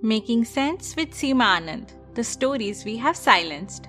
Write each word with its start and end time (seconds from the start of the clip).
Making 0.00 0.44
Sense 0.44 0.94
with 0.94 1.10
Seema 1.10 1.58
Anand 1.58 1.88
The 2.14 2.22
Stories 2.22 2.84
We 2.84 2.96
Have 2.98 3.16
Silenced. 3.16 3.88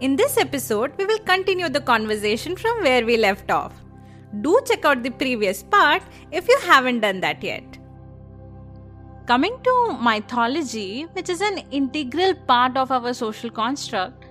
In 0.00 0.16
this 0.16 0.38
episode, 0.38 0.92
we 0.96 1.04
will 1.04 1.18
continue 1.18 1.68
the 1.68 1.82
conversation 1.82 2.56
from 2.56 2.82
where 2.82 3.04
we 3.04 3.18
left 3.18 3.50
off. 3.50 3.74
Do 4.40 4.58
check 4.66 4.86
out 4.86 5.02
the 5.02 5.10
previous 5.10 5.62
part 5.62 6.02
if 6.32 6.48
you 6.48 6.58
haven't 6.62 7.00
done 7.00 7.20
that 7.20 7.44
yet. 7.44 7.62
Coming 9.26 9.54
to 9.64 9.98
mythology, 10.00 11.02
which 11.12 11.28
is 11.28 11.42
an 11.42 11.58
integral 11.72 12.34
part 12.34 12.78
of 12.78 12.90
our 12.90 13.12
social 13.12 13.50
construct, 13.50 14.24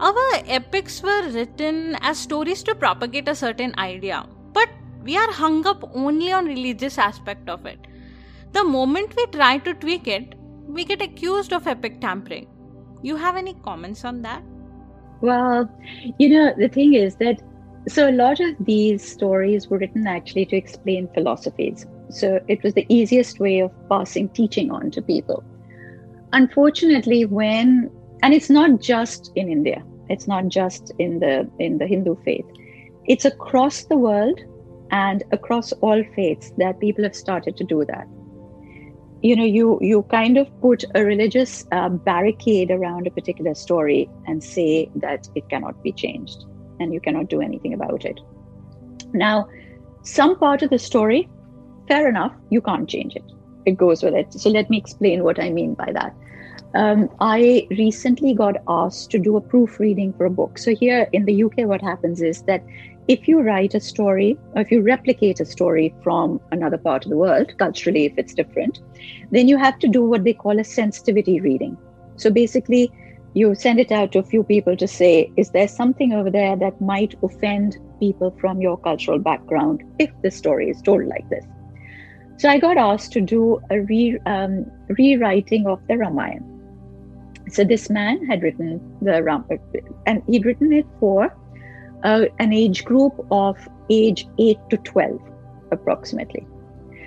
our 0.00 0.32
epics 0.46 1.02
were 1.02 1.30
written 1.30 1.96
as 2.02 2.18
stories 2.18 2.62
to 2.64 2.74
propagate 2.74 3.26
a 3.26 3.34
certain 3.34 3.74
idea, 3.78 4.26
but 4.52 4.68
we 5.02 5.16
are 5.16 5.32
hung 5.32 5.66
up 5.66 5.82
only 5.94 6.30
on 6.30 6.44
religious 6.44 6.98
aspect 6.98 7.48
of 7.48 7.64
it. 7.64 7.78
The 8.52 8.64
moment 8.64 9.16
we 9.16 9.24
try 9.28 9.56
to 9.56 9.72
tweak 9.72 10.06
it, 10.06 10.34
we 10.66 10.84
get 10.84 11.02
accused 11.02 11.52
of 11.52 11.66
epic 11.66 12.00
tampering. 12.00 12.46
You 13.02 13.16
have 13.16 13.36
any 13.36 13.54
comments 13.54 14.04
on 14.04 14.22
that? 14.22 14.42
Well, 15.20 15.70
you 16.18 16.28
know, 16.28 16.54
the 16.56 16.68
thing 16.68 16.94
is 16.94 17.16
that 17.16 17.40
so 17.88 18.08
a 18.08 18.12
lot 18.12 18.38
of 18.40 18.54
these 18.60 19.02
stories 19.06 19.68
were 19.68 19.78
written 19.78 20.06
actually 20.06 20.46
to 20.46 20.56
explain 20.56 21.08
philosophies. 21.14 21.84
So 22.10 22.40
it 22.46 22.62
was 22.62 22.74
the 22.74 22.86
easiest 22.88 23.40
way 23.40 23.60
of 23.60 23.72
passing 23.88 24.28
teaching 24.28 24.70
on 24.70 24.90
to 24.92 25.02
people. 25.02 25.42
Unfortunately, 26.32 27.24
when 27.24 27.90
and 28.22 28.32
it's 28.32 28.50
not 28.50 28.80
just 28.80 29.32
in 29.34 29.48
India, 29.50 29.82
it's 30.08 30.28
not 30.28 30.48
just 30.48 30.92
in 30.98 31.18
the 31.18 31.50
in 31.58 31.78
the 31.78 31.86
Hindu 31.86 32.16
faith. 32.24 32.46
It's 33.06 33.24
across 33.24 33.84
the 33.84 33.96
world 33.96 34.40
and 34.92 35.24
across 35.32 35.72
all 35.72 36.04
faiths 36.14 36.52
that 36.58 36.78
people 36.78 37.02
have 37.02 37.16
started 37.16 37.56
to 37.56 37.64
do 37.64 37.84
that 37.86 38.06
you 39.22 39.36
know 39.36 39.44
you 39.44 39.78
you 39.80 40.02
kind 40.10 40.36
of 40.36 40.48
put 40.60 40.84
a 40.94 41.04
religious 41.04 41.64
uh, 41.72 41.88
barricade 41.88 42.70
around 42.70 43.06
a 43.06 43.10
particular 43.10 43.54
story 43.54 44.10
and 44.26 44.42
say 44.42 44.90
that 44.96 45.28
it 45.36 45.48
cannot 45.48 45.80
be 45.82 45.92
changed 45.92 46.44
and 46.80 46.92
you 46.92 47.00
cannot 47.00 47.28
do 47.28 47.40
anything 47.40 47.72
about 47.74 48.04
it. 48.04 48.18
Now 49.12 49.48
some 50.02 50.36
part 50.38 50.62
of 50.62 50.70
the 50.70 50.78
story 50.78 51.28
fair 51.88 52.08
enough 52.08 52.34
you 52.50 52.60
can't 52.60 52.88
change 52.88 53.14
it. 53.14 53.24
It 53.64 53.76
goes 53.76 54.02
with 54.02 54.14
it. 54.14 54.32
So 54.32 54.50
let 54.50 54.68
me 54.68 54.76
explain 54.76 55.22
what 55.22 55.38
i 55.38 55.50
mean 55.50 55.74
by 55.74 55.92
that. 55.92 56.14
Um, 56.74 57.08
i 57.20 57.68
recently 57.70 58.34
got 58.34 58.56
asked 58.66 59.10
to 59.12 59.18
do 59.18 59.36
a 59.36 59.40
proofreading 59.40 60.14
for 60.14 60.24
a 60.26 60.30
book. 60.30 60.58
So 60.58 60.74
here 60.74 61.08
in 61.12 61.26
the 61.26 61.44
uk 61.44 61.58
what 61.58 61.80
happens 61.80 62.22
is 62.22 62.42
that 62.42 62.64
if 63.08 63.26
you 63.26 63.40
write 63.40 63.74
a 63.74 63.80
story 63.80 64.38
or 64.54 64.62
if 64.62 64.70
you 64.70 64.80
replicate 64.80 65.40
a 65.40 65.44
story 65.44 65.94
from 66.02 66.40
another 66.52 66.78
part 66.78 67.04
of 67.04 67.10
the 67.10 67.16
world, 67.16 67.52
culturally, 67.58 68.06
if 68.06 68.16
it's 68.16 68.34
different, 68.34 68.80
then 69.30 69.48
you 69.48 69.58
have 69.58 69.78
to 69.80 69.88
do 69.88 70.04
what 70.04 70.24
they 70.24 70.32
call 70.32 70.58
a 70.58 70.64
sensitivity 70.64 71.40
reading. 71.40 71.76
So 72.16 72.30
basically, 72.30 72.92
you 73.34 73.54
send 73.54 73.80
it 73.80 73.90
out 73.90 74.12
to 74.12 74.18
a 74.18 74.22
few 74.22 74.44
people 74.44 74.76
to 74.76 74.86
say, 74.86 75.32
is 75.36 75.50
there 75.50 75.66
something 75.66 76.12
over 76.12 76.30
there 76.30 76.54
that 76.56 76.80
might 76.80 77.14
offend 77.22 77.78
people 77.98 78.34
from 78.38 78.60
your 78.60 78.76
cultural 78.78 79.18
background 79.18 79.82
if 79.98 80.10
the 80.22 80.30
story 80.30 80.70
is 80.70 80.82
told 80.82 81.06
like 81.06 81.28
this? 81.30 81.44
So 82.36 82.48
I 82.48 82.58
got 82.58 82.76
asked 82.76 83.12
to 83.12 83.20
do 83.20 83.60
a 83.70 83.80
re, 83.80 84.18
um, 84.26 84.70
rewriting 84.88 85.66
of 85.66 85.80
the 85.88 85.96
Ramayana. 85.96 86.44
So 87.48 87.64
this 87.64 87.90
man 87.90 88.24
had 88.26 88.42
written 88.42 88.80
the 89.00 89.22
Ram, 89.22 89.44
and 90.06 90.22
he'd 90.28 90.44
written 90.44 90.72
it 90.72 90.86
for 91.00 91.34
uh, 92.04 92.26
an 92.38 92.52
age 92.52 92.84
group 92.84 93.14
of 93.30 93.56
age 93.90 94.26
8 94.38 94.58
to 94.70 94.76
12 94.78 95.20
approximately. 95.70 96.46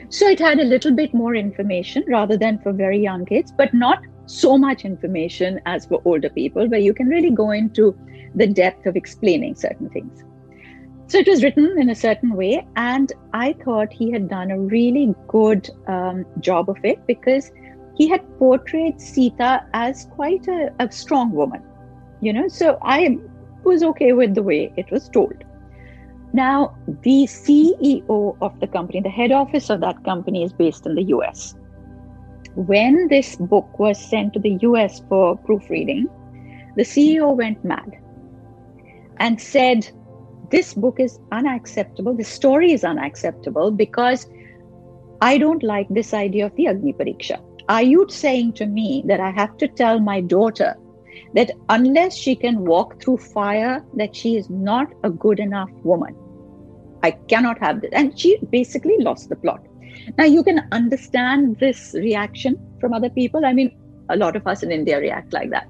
So 0.10 0.28
it 0.28 0.40
had 0.40 0.60
a 0.60 0.64
little 0.64 0.92
bit 0.92 1.14
more 1.14 1.36
information 1.36 2.04
rather 2.08 2.38
than 2.38 2.60
for 2.60 2.72
very 2.72 3.00
young 3.00 3.26
kids 3.26 3.52
but 3.52 3.74
not 3.74 4.00
so 4.28 4.58
much 4.58 4.86
information 4.86 5.60
as 5.66 5.86
for 5.86 6.02
older 6.06 6.30
people 6.30 6.68
where 6.68 6.80
you 6.80 6.94
can 6.94 7.08
really 7.08 7.32
go 7.32 7.52
into 7.52 7.98
the 8.34 8.48
depth 8.48 8.86
of 8.86 8.96
explaining 8.96 9.56
certain 9.56 9.90
things. 9.90 10.24
So 11.08 11.20
it 11.20 11.28
was 11.28 11.44
written 11.44 11.76
in 11.78 11.90
a 11.92 11.96
certain 11.96 12.34
way 12.34 12.68
and 12.76 13.14
i 13.34 13.54
thought 13.64 13.94
he 13.94 14.12
had 14.12 14.28
done 14.28 14.50
a 14.52 14.60
really 14.60 15.14
good 15.28 15.70
um, 15.88 16.26
job 16.40 16.70
of 16.70 16.78
it 16.84 17.06
because 17.06 17.52
he 17.96 18.08
had 18.08 18.22
portrayed 18.40 19.00
sita 19.00 19.66
as 19.74 20.08
quite 20.16 20.48
a, 20.48 20.74
a 20.80 20.92
strong 20.92 21.32
woman 21.32 21.62
you 22.22 22.34
know? 22.34 22.48
So 22.48 22.78
i 22.82 23.18
was 23.66 23.84
okay 23.84 24.14
with 24.14 24.36
the 24.36 24.44
way 24.44 24.72
it 24.78 24.90
was 24.92 25.10
told. 25.10 25.44
Now, 26.34 26.76
the 27.04 27.24
CEO 27.26 28.38
of 28.42 28.60
the 28.60 28.68
company, 28.68 29.02
the 29.02 29.10
head 29.10 29.32
office 29.32 29.70
of 29.70 29.80
that 29.82 30.04
company 30.04 30.44
is 30.44 30.54
based 30.54 30.86
in 30.86 30.96
the 30.96 31.04
US. 31.16 31.56
When 32.56 33.08
this 33.08 33.36
book 33.36 33.80
was 33.80 34.00
sent 34.00 34.34
to 34.34 34.40
the 34.40 34.58
US 34.62 35.02
for 35.08 35.38
proofreading, 35.38 36.08
the 36.76 36.84
CEO 36.84 37.36
went 37.36 37.64
mad 37.64 37.98
and 39.18 39.42
said, 39.42 39.90
This 40.52 40.74
book 40.74 41.00
is 41.00 41.20
unacceptable. 41.32 42.14
The 42.14 42.24
story 42.24 42.72
is 42.74 42.84
unacceptable 42.84 43.72
because 43.72 44.28
I 45.22 45.38
don't 45.38 45.64
like 45.64 45.88
this 45.90 46.14
idea 46.14 46.46
of 46.46 46.56
the 46.56 46.68
Agni 46.68 46.94
Pariksha. 46.94 47.42
Are 47.70 47.82
you 47.82 48.06
saying 48.10 48.54
to 48.54 48.66
me 48.66 49.04
that 49.08 49.20
I 49.20 49.32
have 49.32 49.58
to 49.58 49.68
tell 49.68 50.00
my 50.00 50.22
daughter 50.22 50.76
that 51.36 51.52
unless 51.70 52.16
she 52.16 52.36
can 52.36 52.66
walk 52.66 53.02
through 53.02 53.18
fire, 53.18 53.84
that 53.96 54.16
she 54.16 54.38
is 54.38 54.50
not 54.50 54.92
a 55.04 55.10
good 55.10 55.40
enough 55.40 55.70
woman. 55.84 56.16
I 57.04 57.12
cannot 57.12 57.60
have 57.60 57.82
this. 57.82 57.92
And 57.94 58.18
she 58.20 58.38
basically 58.50 58.96
lost 59.00 59.30
the 59.30 59.36
plot. 59.36 59.62
Now 60.18 60.24
you 60.24 60.44
can 60.44 60.68
understand 60.72 61.58
this 61.60 61.94
reaction 61.94 62.58
from 62.80 62.94
other 62.94 63.10
people. 63.10 63.46
I 63.46 63.54
mean, 63.54 63.76
a 64.10 64.16
lot 64.16 64.36
of 64.36 64.48
us 64.48 64.64
in 64.64 64.72
India 64.72 65.00
react 65.00 65.34
like 65.34 65.50
that. 65.52 65.68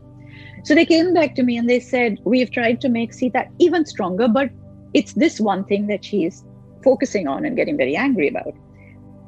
So 0.63 0.73
they 0.75 0.85
came 0.85 1.13
back 1.13 1.35
to 1.35 1.43
me 1.43 1.57
and 1.57 1.69
they 1.69 1.79
said, 1.79 2.19
We've 2.25 2.51
tried 2.51 2.81
to 2.81 2.89
make 2.89 3.13
Sita 3.13 3.45
even 3.59 3.85
stronger, 3.85 4.27
but 4.27 4.49
it's 4.93 5.13
this 5.13 5.39
one 5.39 5.65
thing 5.65 5.87
that 5.87 6.05
she 6.05 6.25
is 6.25 6.43
focusing 6.83 7.27
on 7.27 7.45
and 7.45 7.55
getting 7.55 7.77
very 7.77 7.95
angry 7.95 8.29
about. 8.29 8.53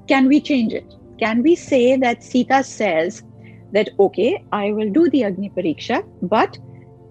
Can 0.07 0.27
we 0.27 0.39
change 0.39 0.73
it? 0.73 0.93
Can 1.19 1.41
we 1.41 1.55
say 1.55 1.97
that 1.97 2.23
Sita 2.23 2.63
says, 2.63 3.23
that, 3.71 3.89
okay, 3.99 4.43
I 4.51 4.71
will 4.71 4.89
do 4.91 5.09
the 5.09 5.23
Agni 5.23 5.49
Pariksha, 5.49 6.03
but 6.21 6.57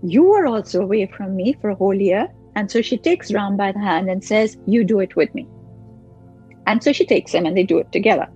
you 0.02 0.32
are 0.32 0.46
also 0.46 0.82
away 0.82 1.06
from 1.06 1.36
me 1.36 1.54
for 1.60 1.70
a 1.70 1.74
whole 1.74 1.94
year. 1.94 2.28
And 2.54 2.70
so 2.70 2.80
she 2.80 2.96
takes 2.96 3.32
Ram 3.32 3.56
by 3.56 3.72
the 3.72 3.78
hand 3.78 4.08
and 4.08 4.24
says, 4.24 4.56
You 4.66 4.84
do 4.84 5.00
it 5.00 5.16
with 5.16 5.34
me. 5.34 5.46
And 6.66 6.82
so 6.82 6.92
she 6.92 7.06
takes 7.06 7.32
him 7.32 7.46
and 7.46 7.56
they 7.56 7.62
do 7.62 7.78
it 7.78 7.92
together. 7.92 8.28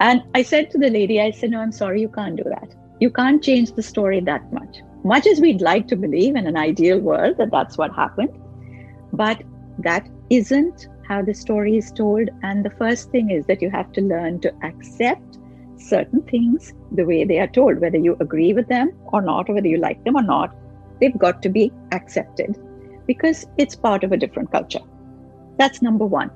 And 0.00 0.22
I 0.34 0.42
said 0.42 0.70
to 0.70 0.78
the 0.78 0.90
lady, 0.90 1.20
I 1.20 1.30
said, 1.30 1.50
No, 1.50 1.60
I'm 1.60 1.72
sorry, 1.72 2.00
you 2.00 2.08
can't 2.08 2.36
do 2.36 2.44
that. 2.44 2.74
You 3.00 3.10
can't 3.10 3.42
change 3.42 3.72
the 3.72 3.82
story 3.82 4.20
that 4.20 4.52
much. 4.52 4.78
Much 5.04 5.26
as 5.26 5.40
we'd 5.40 5.60
like 5.60 5.86
to 5.88 5.96
believe 5.96 6.36
in 6.36 6.46
an 6.46 6.56
ideal 6.56 6.98
world 6.98 7.36
that 7.38 7.50
that's 7.50 7.78
what 7.78 7.94
happened, 7.94 8.30
but 9.12 9.42
that 9.78 10.08
isn't 10.30 10.88
how 11.06 11.22
the 11.22 11.34
story 11.34 11.76
is 11.76 11.92
told. 11.92 12.28
And 12.42 12.64
the 12.64 12.70
first 12.70 13.10
thing 13.10 13.30
is 13.30 13.46
that 13.46 13.62
you 13.62 13.70
have 13.70 13.92
to 13.92 14.00
learn 14.00 14.40
to 14.40 14.52
accept 14.62 15.38
certain 15.78 16.22
things 16.22 16.72
the 16.92 17.04
way 17.04 17.24
they 17.24 17.38
are 17.38 17.46
told, 17.46 17.80
whether 17.80 17.98
you 17.98 18.16
agree 18.20 18.52
with 18.52 18.68
them 18.68 18.92
or 19.06 19.22
not, 19.22 19.48
or 19.48 19.54
whether 19.54 19.68
you 19.68 19.78
like 19.78 20.02
them 20.04 20.16
or 20.16 20.22
not, 20.22 20.54
they've 21.00 21.18
got 21.18 21.42
to 21.42 21.48
be 21.48 21.72
accepted 21.92 22.56
because 23.06 23.46
it's 23.56 23.74
part 23.74 24.04
of 24.04 24.12
a 24.12 24.16
different 24.16 24.50
culture. 24.52 24.80
That's 25.58 25.82
number 25.82 26.04
one. 26.04 26.30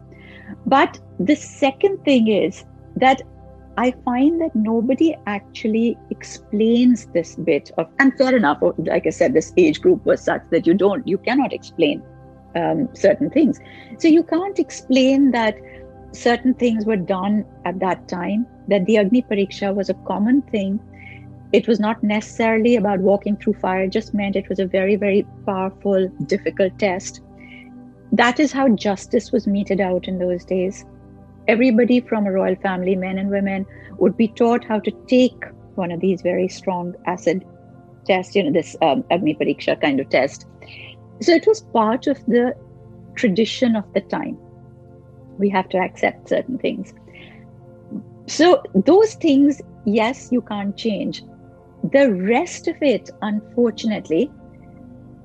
But 0.66 0.98
the 1.18 1.36
second 1.36 2.04
thing 2.04 2.28
is 2.28 2.64
that 2.96 3.22
I 3.76 3.94
find 4.04 4.40
that 4.40 4.54
nobody 4.54 5.16
actually 5.26 5.96
explains 6.10 7.06
this 7.06 7.36
bit 7.36 7.70
of, 7.78 7.88
and 7.98 8.16
fair 8.18 8.36
enough, 8.36 8.58
oh, 8.62 8.74
like 8.78 9.06
I 9.06 9.10
said, 9.10 9.32
this 9.32 9.52
age 9.56 9.80
group 9.80 10.04
was 10.04 10.20
such 10.20 10.42
that 10.50 10.66
you 10.66 10.74
don't, 10.74 11.06
you 11.08 11.16
cannot 11.18 11.52
explain 11.52 12.02
um, 12.54 12.88
certain 12.94 13.30
things. 13.30 13.60
So 13.98 14.08
you 14.08 14.22
can't 14.22 14.58
explain 14.58 15.30
that 15.30 15.56
certain 16.12 16.54
things 16.54 16.84
were 16.84 16.96
done 16.96 17.44
at 17.64 17.80
that 17.80 18.08
time, 18.08 18.46
that 18.68 18.84
the 18.86 18.98
Agni 18.98 19.22
Pariksha 19.22 19.74
was 19.74 19.88
a 19.88 19.94
common 20.06 20.42
thing. 20.42 20.78
It 21.52 21.66
was 21.66 21.80
not 21.80 22.02
necessarily 22.02 22.76
about 22.76 23.00
walking 23.00 23.36
through 23.36 23.54
fire, 23.54 23.84
it 23.84 23.90
just 23.92 24.14
meant 24.14 24.36
it 24.36 24.48
was 24.48 24.58
a 24.58 24.66
very, 24.66 24.96
very 24.96 25.26
powerful, 25.44 26.08
difficult 26.26 26.78
test. 26.78 27.20
That 28.12 28.38
is 28.38 28.52
how 28.52 28.68
justice 28.68 29.32
was 29.32 29.46
meted 29.46 29.80
out 29.80 30.06
in 30.06 30.18
those 30.18 30.44
days. 30.44 30.84
Everybody 31.48 32.00
from 32.00 32.26
a 32.26 32.32
royal 32.32 32.56
family, 32.56 32.94
men 32.94 33.18
and 33.18 33.30
women, 33.30 33.66
would 33.98 34.16
be 34.16 34.28
taught 34.28 34.64
how 34.64 34.78
to 34.80 34.90
take 35.08 35.44
one 35.74 35.90
of 35.90 36.00
these 36.00 36.22
very 36.22 36.48
strong 36.48 36.94
acid 37.06 37.44
tests, 38.06 38.34
you 38.34 38.42
know, 38.42 38.52
this 38.52 38.76
um, 38.82 39.04
Agni 39.10 39.34
Pariksha 39.34 39.80
kind 39.80 39.98
of 40.00 40.08
test. 40.10 40.46
So 41.20 41.32
it 41.32 41.46
was 41.46 41.62
part 41.72 42.06
of 42.06 42.24
the 42.26 42.54
tradition 43.14 43.76
of 43.76 43.90
the 43.94 44.00
time 44.00 44.38
we 45.38 45.48
have 45.50 45.68
to 45.70 45.78
accept 45.78 46.28
certain 46.28 46.58
things. 46.58 46.92
So 48.26 48.62
those 48.74 49.14
things 49.14 49.60
yes 49.84 50.28
you 50.30 50.42
can't 50.42 50.76
change. 50.76 51.22
The 51.90 52.12
rest 52.12 52.68
of 52.68 52.76
it 52.80 53.10
unfortunately 53.22 54.30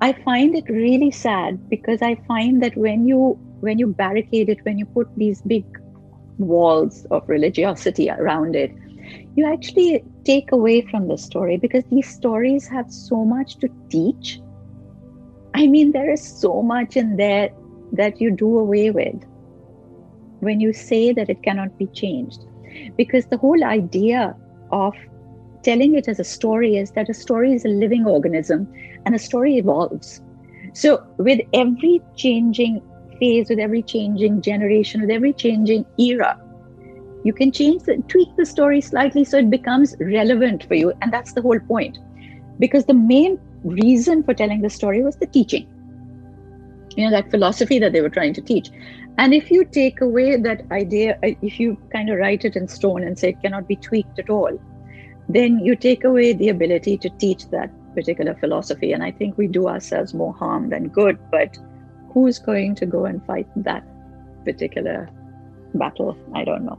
i 0.00 0.12
find 0.24 0.54
it 0.54 0.64
really 0.68 1.10
sad 1.10 1.68
because 1.68 2.02
i 2.02 2.14
find 2.26 2.62
that 2.62 2.76
when 2.76 3.06
you 3.06 3.38
when 3.60 3.78
you 3.78 3.86
barricade 3.86 4.48
it 4.48 4.58
when 4.64 4.78
you 4.78 4.86
put 4.86 5.08
these 5.16 5.42
big 5.42 5.64
walls 6.38 7.04
of 7.10 7.28
religiosity 7.28 8.08
around 8.10 8.54
it 8.54 8.72
you 9.36 9.46
actually 9.46 10.04
take 10.24 10.50
away 10.52 10.82
from 10.90 11.08
the 11.08 11.16
story 11.16 11.56
because 11.56 11.84
these 11.90 12.08
stories 12.08 12.66
have 12.68 12.90
so 12.90 13.24
much 13.24 13.56
to 13.58 13.68
teach. 13.88 14.40
I 15.54 15.66
mean 15.66 15.92
there 15.92 16.12
is 16.12 16.22
so 16.22 16.62
much 16.62 16.96
in 16.96 17.16
there 17.16 17.50
that 17.92 18.20
you 18.20 18.30
do 18.30 18.58
away 18.58 18.90
with 18.90 19.22
when 20.40 20.60
you 20.60 20.72
say 20.72 21.12
that 21.12 21.28
it 21.28 21.42
cannot 21.42 21.76
be 21.78 21.86
changed. 21.86 22.44
Because 22.96 23.26
the 23.26 23.36
whole 23.36 23.64
idea 23.64 24.36
of 24.70 24.94
telling 25.62 25.94
it 25.94 26.08
as 26.08 26.20
a 26.20 26.24
story 26.24 26.76
is 26.76 26.92
that 26.92 27.08
a 27.08 27.14
story 27.14 27.52
is 27.52 27.64
a 27.64 27.68
living 27.68 28.06
organism 28.06 28.72
and 29.04 29.14
a 29.14 29.18
story 29.18 29.56
evolves. 29.56 30.20
So, 30.74 31.04
with 31.16 31.40
every 31.52 32.00
changing 32.16 32.82
phase, 33.18 33.48
with 33.48 33.58
every 33.58 33.82
changing 33.82 34.42
generation, 34.42 35.00
with 35.00 35.10
every 35.10 35.32
changing 35.32 35.84
era, 35.98 36.40
you 37.24 37.32
can 37.32 37.50
change 37.50 37.82
the 37.82 37.96
tweak 38.08 38.28
the 38.36 38.46
story 38.46 38.80
slightly 38.80 39.24
so 39.24 39.38
it 39.38 39.50
becomes 39.50 39.96
relevant 40.00 40.64
for 40.64 40.74
you. 40.74 40.92
And 41.02 41.12
that's 41.12 41.32
the 41.32 41.42
whole 41.42 41.58
point. 41.58 41.98
Because 42.58 42.84
the 42.84 42.94
main 42.94 43.38
reason 43.64 44.22
for 44.22 44.34
telling 44.34 44.62
the 44.62 44.70
story 44.70 45.02
was 45.02 45.16
the 45.16 45.26
teaching 45.26 45.66
you 46.98 47.04
know 47.04 47.10
that 47.10 47.30
philosophy 47.30 47.78
that 47.78 47.92
they 47.92 48.02
were 48.02 48.14
trying 48.18 48.34
to 48.34 48.42
teach 48.42 48.70
and 49.18 49.34
if 49.34 49.50
you 49.50 49.64
take 49.64 50.00
away 50.00 50.36
that 50.36 50.62
idea, 50.70 51.18
uh, 51.24 51.30
if 51.42 51.58
you 51.58 51.76
kind 51.92 52.08
of 52.08 52.18
write 52.18 52.44
it 52.44 52.54
in 52.54 52.68
stone 52.68 53.02
and 53.02 53.18
say 53.18 53.30
it 53.30 53.42
cannot 53.42 53.66
be 53.66 53.74
tweaked 53.74 54.18
at 54.20 54.30
all, 54.30 54.56
then 55.28 55.58
you 55.58 55.74
take 55.74 56.04
away 56.04 56.32
the 56.32 56.50
ability 56.50 56.96
to 56.98 57.10
teach 57.10 57.50
that 57.50 57.70
particular 57.96 58.36
philosophy. 58.36 58.92
And 58.92 59.02
I 59.02 59.10
think 59.10 59.36
we 59.36 59.48
do 59.48 59.66
ourselves 59.66 60.14
more 60.14 60.32
harm 60.34 60.70
than 60.70 60.86
good. 60.86 61.18
But 61.32 61.58
who's 62.12 62.38
going 62.38 62.76
to 62.76 62.86
go 62.86 63.06
and 63.06 63.24
fight 63.26 63.48
that 63.56 63.84
particular 64.44 65.10
battle? 65.74 66.16
I 66.32 66.44
don't 66.44 66.64
know. 66.64 66.78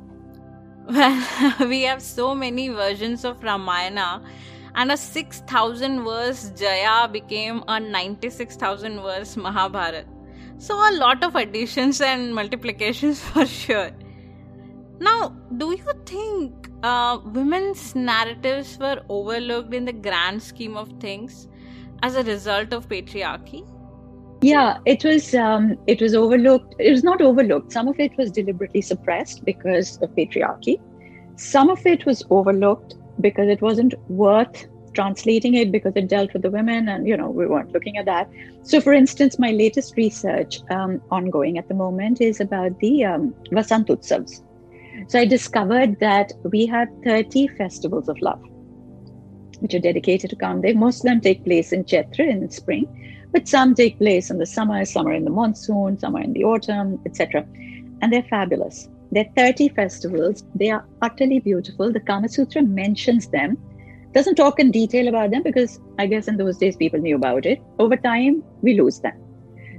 Well, 0.88 1.56
we 1.68 1.82
have 1.82 2.02
so 2.02 2.34
many 2.34 2.70
versions 2.70 3.26
of 3.26 3.44
Ramayana, 3.44 4.22
and 4.80 4.94
a 4.94 4.98
6,000 4.98 6.04
verse 6.06 6.52
Jaya 6.58 7.08
became 7.10 7.64
a 7.68 7.80
96,000 7.80 9.02
verse 9.02 9.36
Mahabharata. 9.36 10.06
So, 10.58 10.76
a 10.76 10.92
lot 10.96 11.24
of 11.24 11.36
additions 11.36 12.00
and 12.00 12.34
multiplications 12.34 13.20
for 13.32 13.46
sure. 13.46 13.92
Now, 15.02 15.36
do 15.58 15.72
you 15.72 15.94
think 16.06 16.70
uh, 16.84 17.20
women's 17.26 17.94
narratives 17.94 18.78
were 18.78 19.02
overlooked 19.10 19.74
in 19.74 19.84
the 19.84 19.94
grand 19.94 20.42
scheme 20.42 20.78
of 20.78 20.94
things 21.02 21.50
as 22.02 22.16
a 22.16 22.24
result 22.24 22.74
of 22.74 22.88
patriarchy? 22.88 23.68
Yeah, 24.42 24.78
it 24.86 25.04
was. 25.04 25.36
Um, 25.36 25.78
it 25.88 26.02
was 26.02 26.16
overlooked. 26.16 26.76
It 26.80 26.92
was 26.92 27.04
not 27.04 27.22
overlooked. 27.22 27.74
Some 27.74 27.90
of 27.90 28.00
it 28.00 28.18
was 28.18 28.32
deliberately 28.32 28.82
suppressed 28.82 29.44
because 29.44 29.98
of 30.02 30.10
patriarchy. 30.12 30.80
Some 31.36 31.70
of 31.70 31.86
it 31.86 32.06
was 32.06 32.24
overlooked 32.30 32.96
because 33.22 33.48
it 33.50 33.62
wasn't 33.62 33.94
worth 34.10 34.68
translating 34.94 35.54
it 35.54 35.72
because 35.72 35.94
it 35.96 36.08
dealt 36.08 36.34
with 36.34 36.42
the 36.42 36.50
women 36.50 36.90
and 36.90 37.08
you 37.08 37.16
know 37.16 37.30
we 37.30 37.46
weren't 37.46 37.72
looking 37.72 37.98
at 37.98 38.06
that 38.06 38.28
so 38.64 38.82
for 38.82 38.92
instance 38.92 39.38
my 39.38 39.52
latest 39.52 39.96
research 39.96 40.62
um, 40.72 41.00
ongoing 41.12 41.58
at 41.60 41.68
the 41.68 41.76
moment 41.76 42.22
is 42.22 42.40
about 42.40 42.78
the 42.80 43.06
um, 43.06 43.34
so 45.08 45.20
i 45.20 45.26
discovered 45.26 46.00
that 46.00 46.32
we 46.44 46.66
have 46.66 46.88
30 47.04 47.48
festivals 47.50 48.10
of 48.10 48.20
love 48.22 48.42
which 49.60 49.74
are 49.74 49.80
dedicated 49.80 50.30
to 50.30 50.36
Kamdev. 50.36 50.76
Most 50.76 51.00
of 51.00 51.04
them 51.04 51.22
take 51.22 51.44
place 51.44 51.72
in 51.72 51.84
Chaitra 51.84 52.28
in 52.28 52.50
spring, 52.50 52.88
but 53.32 53.48
some 53.48 53.76
take 53.76 53.98
place 53.98 54.30
in 54.30 54.38
the 54.38 54.46
summer, 54.46 54.84
some 54.86 55.08
are 55.08 55.14
in 55.14 55.26
the 55.26 55.32
monsoon, 55.32 56.00
some 56.00 56.16
are 56.16 56.22
in 56.22 56.34
the 56.34 56.44
autumn, 56.44 57.00
etc. 57.06 57.46
And 58.02 58.12
they're 58.12 58.24
fabulous. 58.24 58.90
There 59.12 59.26
are 59.26 59.34
30 59.36 59.70
festivals. 59.70 60.44
They 60.56 60.70
are 60.70 60.86
utterly 61.02 61.40
beautiful. 61.40 61.92
The 61.92 62.00
Kama 62.00 62.30
Sutra 62.30 62.62
mentions 62.62 63.28
them 63.28 63.58
doesn't 64.14 64.36
talk 64.36 64.60
in 64.60 64.72
detail 64.72 65.08
about 65.08 65.32
them 65.32 65.44
because 65.44 65.80
I 65.98 66.08
guess 66.08 66.28
in 66.28 66.38
those 66.38 66.58
days 66.58 66.76
people 66.76 67.00
knew 67.00 67.16
about 67.16 67.46
it. 67.46 67.62
Over 67.78 67.96
time, 67.96 68.44
we 68.62 68.80
lose 68.80 69.00
them. 69.00 69.14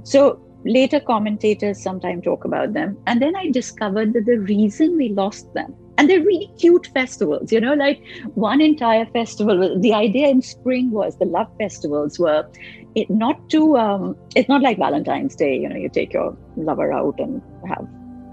So 0.03 0.41
later 0.65 0.99
commentators 0.99 1.81
sometimes 1.81 2.23
talk 2.23 2.45
about 2.45 2.73
them. 2.73 2.97
And 3.07 3.21
then 3.21 3.35
I 3.35 3.49
discovered 3.51 4.13
that 4.13 4.25
the 4.25 4.37
reason 4.37 4.97
we 4.97 5.09
lost 5.09 5.53
them, 5.53 5.75
and 5.97 6.09
they're 6.09 6.21
really 6.21 6.49
cute 6.57 6.87
festivals, 6.93 7.51
you 7.51 7.59
know, 7.59 7.73
like 7.73 8.01
one 8.35 8.61
entire 8.61 9.05
festival. 9.07 9.79
The 9.79 9.93
idea 9.93 10.29
in 10.29 10.41
spring 10.41 10.91
was 10.91 11.17
the 11.17 11.25
love 11.25 11.47
festivals 11.57 12.17
were 12.17 12.47
it 12.95 13.09
not 13.09 13.49
to, 13.49 13.77
um, 13.77 14.15
it's 14.35 14.49
not 14.49 14.61
like 14.61 14.77
Valentine's 14.77 15.35
Day, 15.35 15.57
you 15.57 15.69
know, 15.69 15.75
you 15.75 15.89
take 15.89 16.13
your 16.13 16.37
lover 16.55 16.91
out 16.91 17.19
and 17.19 17.41
have 17.67 17.87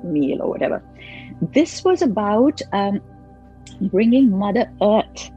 meal 0.05 0.43
or 0.43 0.49
whatever. 0.49 0.83
This 1.41 1.85
was 1.85 2.03
about 2.03 2.61
um, 2.73 3.01
bringing 3.81 4.31
Mother 4.37 4.71
Earth 4.83 5.31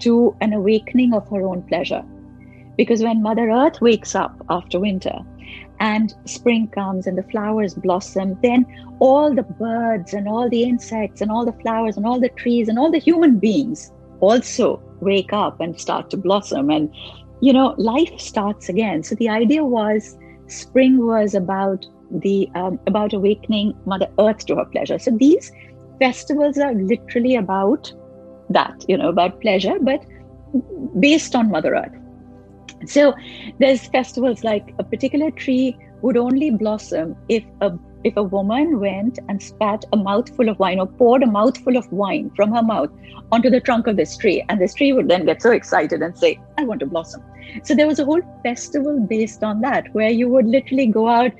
to 0.00 0.36
an 0.40 0.52
awakening 0.52 1.12
of 1.12 1.28
her 1.28 1.42
own 1.42 1.62
pleasure. 1.62 2.04
Because 2.76 3.02
when 3.02 3.22
Mother 3.22 3.50
Earth 3.50 3.80
wakes 3.80 4.14
up 4.14 4.40
after 4.48 4.78
winter 4.78 5.18
and 5.80 6.14
spring 6.24 6.68
comes 6.68 7.06
and 7.06 7.18
the 7.18 7.24
flowers 7.24 7.74
blossom, 7.74 8.38
then 8.42 8.64
all 9.00 9.34
the 9.34 9.42
birds 9.42 10.14
and 10.14 10.28
all 10.28 10.48
the 10.48 10.62
insects 10.62 11.20
and 11.20 11.30
all 11.30 11.44
the 11.44 11.52
flowers 11.60 11.96
and 11.96 12.06
all 12.06 12.20
the 12.20 12.28
trees 12.30 12.68
and 12.68 12.78
all 12.78 12.90
the 12.90 12.98
human 12.98 13.38
beings 13.38 13.92
also 14.20 14.80
wake 15.00 15.32
up 15.32 15.60
and 15.60 15.80
start 15.80 16.10
to 16.10 16.16
blossom. 16.16 16.70
And, 16.70 16.94
you 17.40 17.52
know, 17.52 17.74
life 17.78 18.18
starts 18.20 18.68
again. 18.68 19.02
So 19.02 19.16
the 19.16 19.28
idea 19.28 19.64
was 19.64 20.16
spring 20.46 21.04
was 21.04 21.34
about 21.34 21.84
the 22.10 22.48
um, 22.54 22.78
about 22.86 23.12
awakening 23.12 23.74
mother 23.84 24.08
earth 24.18 24.46
to 24.46 24.56
her 24.56 24.64
pleasure 24.64 24.98
so 24.98 25.10
these 25.10 25.52
festivals 25.98 26.58
are 26.58 26.74
literally 26.74 27.36
about 27.36 27.92
that, 28.50 28.84
you 28.88 28.96
know, 28.96 29.08
about 29.08 29.40
pleasure, 29.40 29.76
but 29.80 30.04
based 30.98 31.34
on 31.34 31.50
Mother 31.50 31.74
Earth. 31.74 31.94
So 32.86 33.14
there's 33.58 33.86
festivals 33.88 34.44
like 34.44 34.74
a 34.78 34.84
particular 34.84 35.30
tree 35.30 35.76
would 36.00 36.16
only 36.16 36.50
blossom 36.50 37.16
if 37.28 37.44
a 37.60 37.76
if 38.04 38.16
a 38.16 38.22
woman 38.22 38.78
went 38.78 39.18
and 39.28 39.42
spat 39.42 39.84
a 39.92 39.96
mouthful 39.96 40.48
of 40.48 40.56
wine 40.60 40.78
or 40.78 40.86
poured 40.86 41.24
a 41.24 41.26
mouthful 41.26 41.76
of 41.76 41.90
wine 41.90 42.30
from 42.36 42.52
her 42.52 42.62
mouth 42.62 42.90
onto 43.32 43.50
the 43.50 43.60
trunk 43.60 43.88
of 43.88 43.96
this 43.96 44.16
tree, 44.16 44.44
and 44.48 44.60
this 44.60 44.72
tree 44.74 44.92
would 44.92 45.08
then 45.08 45.26
get 45.26 45.42
so 45.42 45.50
excited 45.50 46.00
and 46.00 46.16
say, 46.16 46.38
I 46.56 46.64
want 46.64 46.78
to 46.80 46.86
blossom. 46.86 47.24
So 47.64 47.74
there 47.74 47.88
was 47.88 47.98
a 47.98 48.04
whole 48.04 48.22
festival 48.44 49.00
based 49.00 49.42
on 49.42 49.60
that, 49.62 49.92
where 49.94 50.10
you 50.10 50.28
would 50.28 50.46
literally 50.46 50.86
go 50.86 51.08
out 51.08 51.32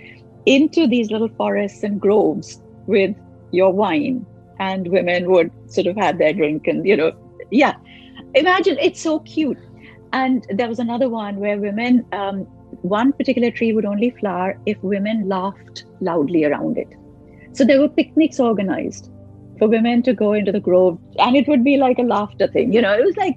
into 0.48 0.86
these 0.86 1.10
little 1.10 1.28
forests 1.28 1.82
and 1.82 2.00
groves 2.00 2.60
with 2.86 3.14
your 3.52 3.72
wine. 3.72 4.24
And 4.58 4.88
women 4.88 5.30
would 5.30 5.50
sort 5.70 5.86
of 5.86 5.96
have 5.96 6.18
their 6.18 6.32
drink 6.32 6.66
and 6.66 6.86
you 6.86 6.96
know 6.96 7.12
yeah. 7.50 7.74
Imagine 8.34 8.76
it's 8.80 9.00
so 9.00 9.20
cute. 9.20 9.58
And 10.12 10.46
there 10.50 10.68
was 10.68 10.78
another 10.78 11.08
one 11.08 11.36
where 11.36 11.58
women 11.58 12.04
um, 12.12 12.40
one 12.82 13.12
particular 13.12 13.50
tree 13.50 13.72
would 13.72 13.84
only 13.84 14.10
flower 14.10 14.58
if 14.66 14.82
women 14.82 15.28
laughed 15.28 15.84
loudly 16.00 16.44
around 16.44 16.78
it. 16.78 16.88
So 17.52 17.64
there 17.64 17.80
were 17.80 17.88
picnics 17.88 18.40
organized 18.40 19.10
for 19.58 19.68
women 19.68 20.02
to 20.04 20.12
go 20.12 20.32
into 20.32 20.52
the 20.52 20.60
grove 20.60 20.98
and 21.18 21.36
it 21.36 21.48
would 21.48 21.64
be 21.64 21.76
like 21.76 21.98
a 21.98 22.02
laughter 22.02 22.48
thing 22.48 22.72
you 22.72 22.82
know. 22.82 22.94
It 22.94 23.04
was 23.04 23.16
like 23.16 23.36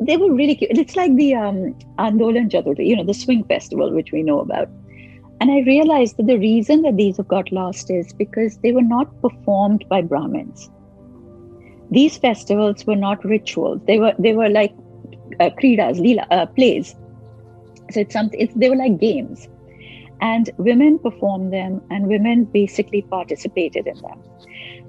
they 0.00 0.16
were 0.16 0.32
really 0.32 0.54
cute. 0.54 0.78
It's 0.78 0.96
like 0.96 1.14
the 1.16 1.34
um, 1.34 1.74
andolan 1.98 2.50
chaturthi 2.50 2.86
you 2.86 2.96
know 2.96 3.04
the 3.04 3.14
swing 3.22 3.44
festival 3.44 3.92
which 3.92 4.12
we 4.12 4.22
know 4.22 4.40
about 4.40 4.68
and 5.40 5.50
I 5.50 5.60
realized 5.60 6.16
that 6.16 6.26
the 6.26 6.38
reason 6.38 6.82
that 6.82 6.96
these 6.96 7.18
have 7.18 7.28
got 7.28 7.52
lost 7.52 7.90
is 7.90 8.12
because 8.12 8.58
they 8.58 8.72
were 8.72 8.82
not 8.82 9.20
performed 9.22 9.84
by 9.88 10.02
Brahmins. 10.02 10.70
these 11.90 12.16
festivals 12.18 12.86
were 12.86 12.96
not 12.96 13.24
rituals. 13.24 13.80
They 13.86 13.98
were 13.98 14.14
they 14.18 14.34
were 14.34 14.48
like 14.48 14.74
uh, 15.40 15.50
kridas, 15.50 16.00
lila, 16.00 16.26
uh, 16.30 16.46
plays. 16.46 16.94
So 17.90 18.00
it's 18.00 18.12
something. 18.12 18.40
It's, 18.40 18.54
they 18.54 18.68
were 18.68 18.76
like 18.76 18.98
games, 18.98 19.48
and 20.20 20.50
women 20.58 20.98
performed 20.98 21.52
them, 21.52 21.80
and 21.90 22.08
women 22.08 22.44
basically 22.44 23.02
participated 23.02 23.86
in 23.86 24.00
them. 24.00 24.22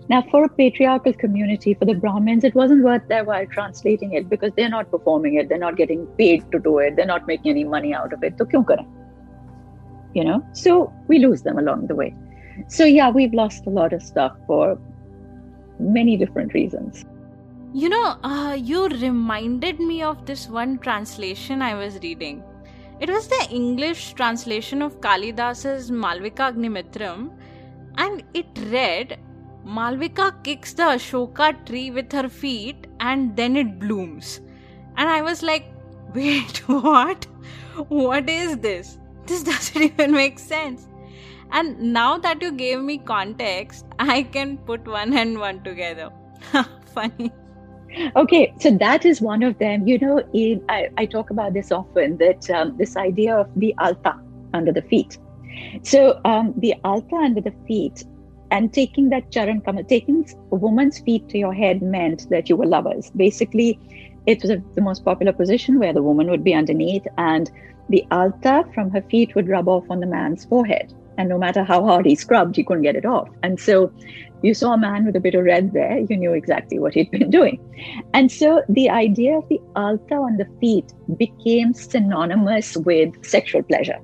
Now, 0.10 0.24
for 0.32 0.46
a 0.46 0.50
patriarchal 0.50 1.13
community, 1.13 1.74
for 1.74 1.86
the 1.86 1.94
Brahmins, 1.94 2.44
it 2.46 2.56
wasn't 2.56 2.84
worth 2.84 3.08
their 3.10 3.25
while 3.25 3.46
translating 3.48 4.13
it 4.13 4.30
because 4.30 4.54
they're 4.56 4.70
not 4.70 4.89
performing 4.89 5.36
it, 5.36 5.50
they're 5.50 5.58
not 5.58 5.75
getting 5.75 6.08
paid 6.18 6.50
to 6.54 6.60
do 6.60 6.77
it, 6.80 6.96
they're 6.96 7.06
not 7.06 7.27
making 7.27 7.51
any 7.51 7.66
money 7.66 7.94
out 7.94 8.13
of 8.13 8.24
it. 8.24 8.38
So, 8.38 8.46
kyun 8.46 8.68
kare? 8.68 8.86
You 10.14 10.24
know, 10.24 10.48
so 10.54 10.92
we 11.08 11.20
lose 11.20 11.44
them 11.44 11.60
along 11.60 11.88
the 11.88 11.96
way. 11.96 12.16
So, 12.68 12.86
yeah, 12.86 13.10
we've 13.10 13.34
lost 13.34 13.68
a 13.68 13.70
lot 13.70 13.94
of 13.94 14.02
stuff 14.02 14.36
for 14.48 14.80
many 15.80 16.18
different 16.18 16.54
reasons. 16.54 17.06
You 17.74 17.90
know, 17.90 18.18
uh, 18.24 18.58
you 18.60 18.88
reminded 18.88 19.80
me 19.80 20.02
of 20.02 20.26
this 20.26 20.48
one 20.48 20.80
translation 20.80 21.62
I 21.62 21.76
was 21.76 22.00
reading. 22.02 22.44
It 23.00 23.10
was 23.10 23.28
the 23.28 23.48
English 23.52 24.14
translation 24.14 24.82
of 24.82 25.00
Kalidas's 25.02 25.92
Malvika 25.92 26.52
Agnimitram, 26.52 27.30
and 27.98 28.24
it 28.34 28.48
read 28.72 29.20
Malvika 29.64 30.34
kicks 30.44 30.74
the 30.74 30.84
Ashoka 30.84 31.54
tree 31.66 31.92
with 31.92 32.12
her 32.14 32.30
feet 32.30 32.88
and 33.00 33.36
then 33.36 33.58
it 33.58 33.80
blooms. 33.80 34.40
And 34.96 35.10
I 35.10 35.22
was 35.22 35.44
like, 35.44 35.66
wait, 36.16 36.58
what? 36.68 37.26
What 37.90 38.30
is 38.30 38.58
this? 38.58 38.98
This 39.28 39.44
doesn't 39.52 39.82
even 39.82 40.12
make 40.12 40.40
sense. 40.40 40.88
And 41.52 41.94
now 41.94 42.18
that 42.18 42.42
you 42.42 42.52
gave 42.52 42.82
me 42.82 42.98
context, 42.98 43.86
I 44.00 44.24
can 44.24 44.58
put 44.58 44.88
one 44.88 45.14
and 45.18 45.40
one 45.40 45.64
together. 45.64 46.12
Funny. 46.94 47.32
Okay, 48.16 48.54
so 48.60 48.72
that 48.72 49.06
is 49.06 49.22
one 49.22 49.44
of 49.44 49.58
them. 49.60 49.88
You 49.88 49.98
know, 50.00 50.62
I, 50.70 50.90
I 50.98 51.06
talk 51.06 51.30
about 51.30 51.54
this 51.54 51.72
often 51.72 52.18
that 52.18 52.50
um, 52.50 52.76
this 52.78 52.98
idea 52.98 53.36
of 53.36 53.50
the 53.56 53.74
alta 53.80 54.20
under 54.54 54.72
the 54.72 54.82
feet. 54.82 55.18
So 55.84 56.20
um, 56.26 56.54
the 56.58 56.76
alta 56.84 57.16
under 57.16 57.42
the 57.42 57.54
feet 57.66 58.04
and 58.52 58.74
taking 58.74 59.10
that 59.10 59.32
charan 59.32 59.62
kamal, 59.62 59.84
taking 59.84 60.28
a 60.52 60.56
woman's 60.56 61.00
feet 61.00 61.28
to 61.30 61.38
your 61.38 61.54
head 61.54 61.82
meant 61.82 62.30
that 62.30 62.50
you 62.50 62.56
were 62.56 62.66
lovers. 62.66 63.10
Basically, 63.12 63.80
it 64.26 64.42
was 64.42 64.52
a, 64.52 64.62
the 64.76 64.82
most 64.82 65.04
popular 65.04 65.34
position 65.34 65.80
where 65.80 65.94
the 65.94 66.04
woman 66.04 66.30
would 66.30 66.44
be 66.44 66.54
underneath 66.54 67.06
and 67.18 67.50
the 67.89 68.06
alta 68.12 68.65
from 68.74 68.89
her 68.91 69.01
feet 69.03 69.36
would 69.36 69.48
rub 69.48 69.67
off 69.67 69.86
on 69.89 70.00
the 70.00 70.08
man's 70.08 70.46
forehead. 70.46 70.94
And 71.17 71.29
no 71.29 71.38
matter 71.38 71.63
how 71.63 71.84
hard 71.84 72.06
he 72.06 72.15
scrubbed, 72.15 72.56
he 72.56 72.63
couldn't 72.63 72.84
get 72.84 72.96
it 72.96 73.06
off. 73.06 73.27
And 73.41 73.60
so 73.60 73.91
you 74.44 74.53
saw 74.53 74.74
a 74.74 74.77
man 74.77 75.06
with 75.06 75.15
a 75.15 75.20
bit 75.20 75.34
of 75.34 75.46
red 75.46 75.74
there, 75.74 75.98
you 75.98 76.15
knew 76.15 76.34
exactly 76.34 76.77
what 76.77 76.94
he'd 76.94 77.10
been 77.17 77.32
doing. 77.32 77.60
And 78.13 78.32
so 78.32 78.62
the 78.70 78.89
idea 78.89 79.38
of 79.38 79.50
the 79.50 79.60
alta 79.75 80.15
on 80.15 80.38
the 80.38 80.48
feet 80.60 80.94
became 81.17 81.74
synonymous 81.74 82.77
with 82.77 83.25
sexual 83.25 83.63
pleasure. 83.63 84.00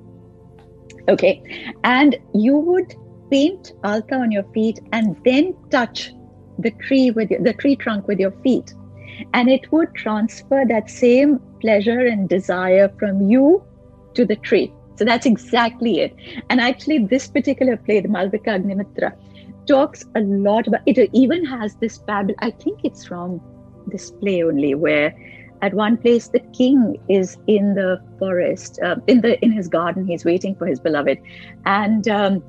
Okay. 1.08 1.72
And 1.84 2.16
you 2.34 2.56
would 2.56 2.94
paint 3.30 3.72
alta 3.84 4.16
on 4.16 4.32
your 4.32 4.44
feet 4.52 4.80
and 4.92 5.16
then 5.24 5.54
touch 5.70 6.12
the 6.58 6.70
tree 6.72 7.10
with 7.10 7.28
the 7.28 7.52
tree 7.52 7.76
trunk 7.76 8.08
with 8.08 8.18
your 8.18 8.32
feet 8.42 8.74
and 9.32 9.48
it 9.48 9.70
would 9.72 9.94
transfer 9.94 10.64
that 10.68 10.90
same 10.90 11.38
pleasure 11.60 12.00
and 12.00 12.28
desire 12.28 12.88
from 12.98 13.28
you 13.28 13.62
to 14.14 14.24
the 14.24 14.36
tree. 14.36 14.72
So 14.96 15.04
that's 15.04 15.26
exactly 15.26 16.00
it. 16.00 16.14
And 16.50 16.60
actually 16.60 17.06
this 17.06 17.28
particular 17.28 17.76
play 17.76 18.00
the 18.00 18.08
malvika 18.08 18.50
agnimitra 18.50 19.12
talks 19.66 20.04
a 20.14 20.20
lot 20.20 20.66
about 20.66 20.82
it 20.86 21.10
even 21.14 21.42
has 21.42 21.74
this 21.76 21.96
fabulous 22.06 22.36
i 22.42 22.50
think 22.50 22.80
it's 22.84 23.02
from 23.06 23.40
this 23.86 24.10
play 24.10 24.42
only 24.42 24.74
where 24.74 25.14
at 25.64 25.72
one 25.72 25.96
place 25.96 26.28
the 26.28 26.40
king 26.58 26.98
is 27.08 27.38
in 27.46 27.74
the 27.74 27.98
forest 28.18 28.78
uh, 28.84 28.96
in 29.06 29.22
the 29.22 29.42
in 29.42 29.50
his 29.50 29.68
garden. 29.68 30.06
He's 30.06 30.24
waiting 30.24 30.54
for 30.54 30.66
his 30.66 30.78
beloved. 30.78 31.18
And 31.64 32.06
um, 32.08 32.42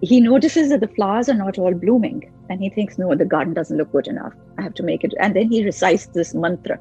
he 0.00 0.20
notices 0.20 0.70
that 0.70 0.80
the 0.80 0.88
flowers 0.88 1.28
are 1.28 1.34
not 1.34 1.58
all 1.58 1.74
blooming. 1.74 2.32
And 2.48 2.60
he 2.60 2.70
thinks 2.70 2.96
no 2.98 3.14
the 3.14 3.26
garden 3.26 3.52
doesn't 3.52 3.76
look 3.76 3.92
good 3.92 4.06
enough. 4.06 4.32
I 4.58 4.62
have 4.62 4.74
to 4.74 4.82
make 4.82 5.04
it. 5.04 5.12
And 5.20 5.36
then 5.36 5.50
he 5.50 5.64
recites 5.64 6.06
this 6.06 6.34
mantra. 6.34 6.78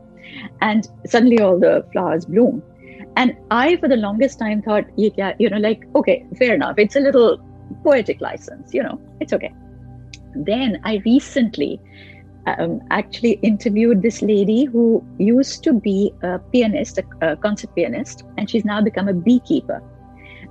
And 0.61 0.87
suddenly 1.05 1.39
all 1.39 1.59
the 1.59 1.85
flowers 1.91 2.25
bloom 2.25 2.63
and 3.15 3.35
i 3.51 3.75
for 3.77 3.87
the 3.87 3.97
longest 3.97 4.39
time 4.39 4.61
thought 4.61 4.85
yeah, 4.95 5.33
you 5.39 5.49
know 5.49 5.57
like 5.57 5.83
okay 5.95 6.25
fair 6.37 6.53
enough. 6.53 6.75
It's 6.77 6.95
a 6.95 6.99
little 6.99 7.39
poetic 7.83 8.21
license 8.21 8.73
you 8.73 8.83
know 8.83 8.99
it's 9.19 9.33
okay. 9.33 9.53
Then 10.35 10.79
i 10.83 11.01
recently 11.05 11.79
um, 12.47 12.81
actually 12.89 13.33
interviewed 13.43 14.01
this 14.01 14.21
lady 14.21 14.65
who 14.65 15.05
used 15.17 15.63
to 15.63 15.73
be 15.73 16.13
a 16.23 16.39
pianist 16.39 16.97
a, 16.97 17.03
a 17.21 17.35
concert 17.35 17.73
pianist 17.75 18.23
and 18.37 18.49
she's 18.49 18.65
now 18.65 18.81
become 18.81 19.07
a 19.07 19.13
beekeeper. 19.13 19.81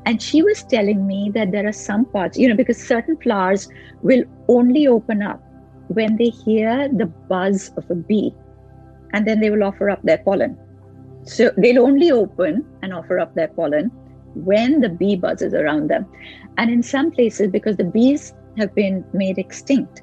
And 0.07 0.23
she 0.23 0.43
was 0.43 0.63
telling 0.63 1.07
me 1.07 1.31
that 1.35 1.53
there 1.53 1.67
are 1.67 1.73
some 1.73 2.07
parts, 2.07 2.39
you 2.39 2.49
know, 2.49 2.57
because 2.57 2.79
certain 2.83 3.17
flowers 3.19 3.69
will 4.03 4.25
only 4.49 4.87
open 4.87 5.21
up 5.21 5.43
when 5.89 6.17
they 6.17 6.31
hear 6.31 6.89
the 6.89 7.07
buzz 7.07 7.73
of 7.77 7.91
a 7.91 7.95
bee 7.95 8.35
and 9.13 9.27
then 9.27 9.41
they 9.41 9.51
will 9.51 9.65
offer 9.65 9.91
up 9.91 10.03
their 10.03 10.19
pollen. 10.19 10.57
So 11.25 11.51
they'll 11.57 11.85
only 11.85 12.11
open 12.11 12.67
and 12.83 12.93
offer 12.93 13.19
up 13.19 13.35
their 13.35 13.49
pollen 13.49 13.91
when 14.35 14.81
the 14.81 14.89
bee 14.89 15.17
buzzes 15.17 15.55
around 15.55 15.89
them. 15.89 16.07
And 16.57 16.71
in 16.71 16.83
some 16.83 17.11
places, 17.11 17.51
because 17.51 17.77
the 17.77 17.85
bees 17.85 18.35
have 18.59 18.75
been 18.75 19.05
made 19.13 19.39
extinct, 19.39 20.03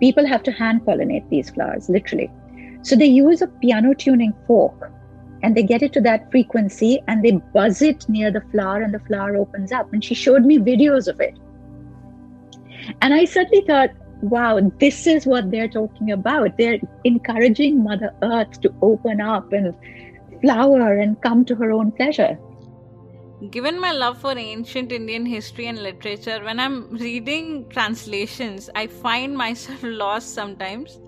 people 0.00 0.26
have 0.26 0.42
to 0.44 0.52
hand 0.52 0.82
pollinate 0.82 1.28
these 1.30 1.50
flowers, 1.50 1.88
literally. 1.88 2.30
So 2.82 2.96
they 2.96 3.06
use 3.06 3.42
a 3.42 3.46
piano 3.46 3.94
tuning 3.94 4.34
fork 4.46 4.92
and 5.42 5.56
they 5.56 5.62
get 5.62 5.82
it 5.82 5.92
to 5.92 6.00
that 6.00 6.30
frequency 6.30 7.00
and 7.08 7.24
they 7.24 7.32
buzz 7.52 7.82
it 7.82 8.08
near 8.08 8.30
the 8.30 8.40
flower 8.52 8.82
and 8.82 8.94
the 8.94 9.00
flower 9.00 9.36
opens 9.36 9.72
up 9.72 9.92
and 9.92 10.04
she 10.04 10.14
showed 10.14 10.44
me 10.44 10.58
videos 10.58 11.08
of 11.08 11.20
it 11.20 11.36
and 13.00 13.12
i 13.12 13.24
suddenly 13.24 13.64
thought 13.66 13.90
wow 14.22 14.60
this 14.78 15.06
is 15.06 15.26
what 15.26 15.50
they're 15.50 15.68
talking 15.68 16.12
about 16.12 16.56
they're 16.58 16.78
encouraging 17.04 17.82
mother 17.82 18.14
earth 18.22 18.60
to 18.60 18.72
open 18.82 19.20
up 19.20 19.52
and 19.52 19.74
flower 20.42 20.98
and 20.98 21.20
come 21.22 21.44
to 21.44 21.54
her 21.54 21.72
own 21.72 21.92
pleasure 21.92 22.38
Given 23.50 23.80
my 23.80 23.90
love 23.90 24.18
for 24.18 24.38
ancient 24.38 24.92
Indian 24.92 25.26
history 25.26 25.66
and 25.66 25.76
literature, 25.76 26.40
when 26.44 26.60
I'm 26.60 26.88
reading 26.90 27.68
translations, 27.70 28.70
I 28.76 28.86
find 28.86 29.36
myself 29.36 29.80
lost 29.82 30.32
sometimes 30.34 31.00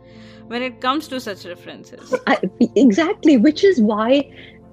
when 0.48 0.60
it 0.60 0.80
comes 0.80 1.06
to 1.08 1.20
such 1.20 1.44
references. 1.44 2.12
I, 2.26 2.38
exactly, 2.74 3.36
which 3.36 3.62
is 3.62 3.80
why, 3.80 4.28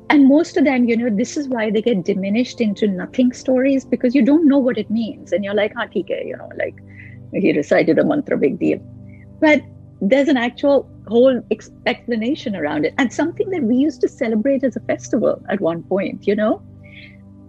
and 0.09 0.27
most 0.27 0.57
of 0.57 0.65
them, 0.65 0.85
you 0.85 0.97
know, 0.97 1.15
this 1.15 1.37
is 1.37 1.47
why 1.49 1.69
they 1.69 1.83
get 1.83 2.03
diminished 2.03 2.61
into 2.61 2.87
nothing 2.87 3.31
stories 3.31 3.85
because 3.85 4.15
you 4.15 4.25
don't 4.25 4.47
know 4.47 4.57
what 4.57 4.79
it 4.79 4.89
means. 4.89 5.31
And 5.31 5.45
you're 5.45 5.53
like, 5.53 5.73
ah, 5.77 5.85
hai, 5.93 6.03
you 6.25 6.35
know, 6.35 6.49
like 6.57 6.75
he 7.31 7.55
recited 7.55 7.99
a 7.99 8.03
mantra, 8.03 8.39
big 8.39 8.57
deal. 8.57 8.79
But 9.39 9.61
there's 10.01 10.29
an 10.29 10.37
actual 10.37 10.89
whole 11.11 11.41
explanation 11.85 12.55
around 12.55 12.85
it 12.85 12.93
and 12.97 13.13
something 13.13 13.49
that 13.51 13.63
we 13.63 13.75
used 13.75 14.01
to 14.01 14.07
celebrate 14.07 14.63
as 14.63 14.75
a 14.75 14.79
festival 14.91 15.43
at 15.49 15.61
one 15.61 15.83
point, 15.83 16.25
you 16.27 16.35
know? 16.35 16.61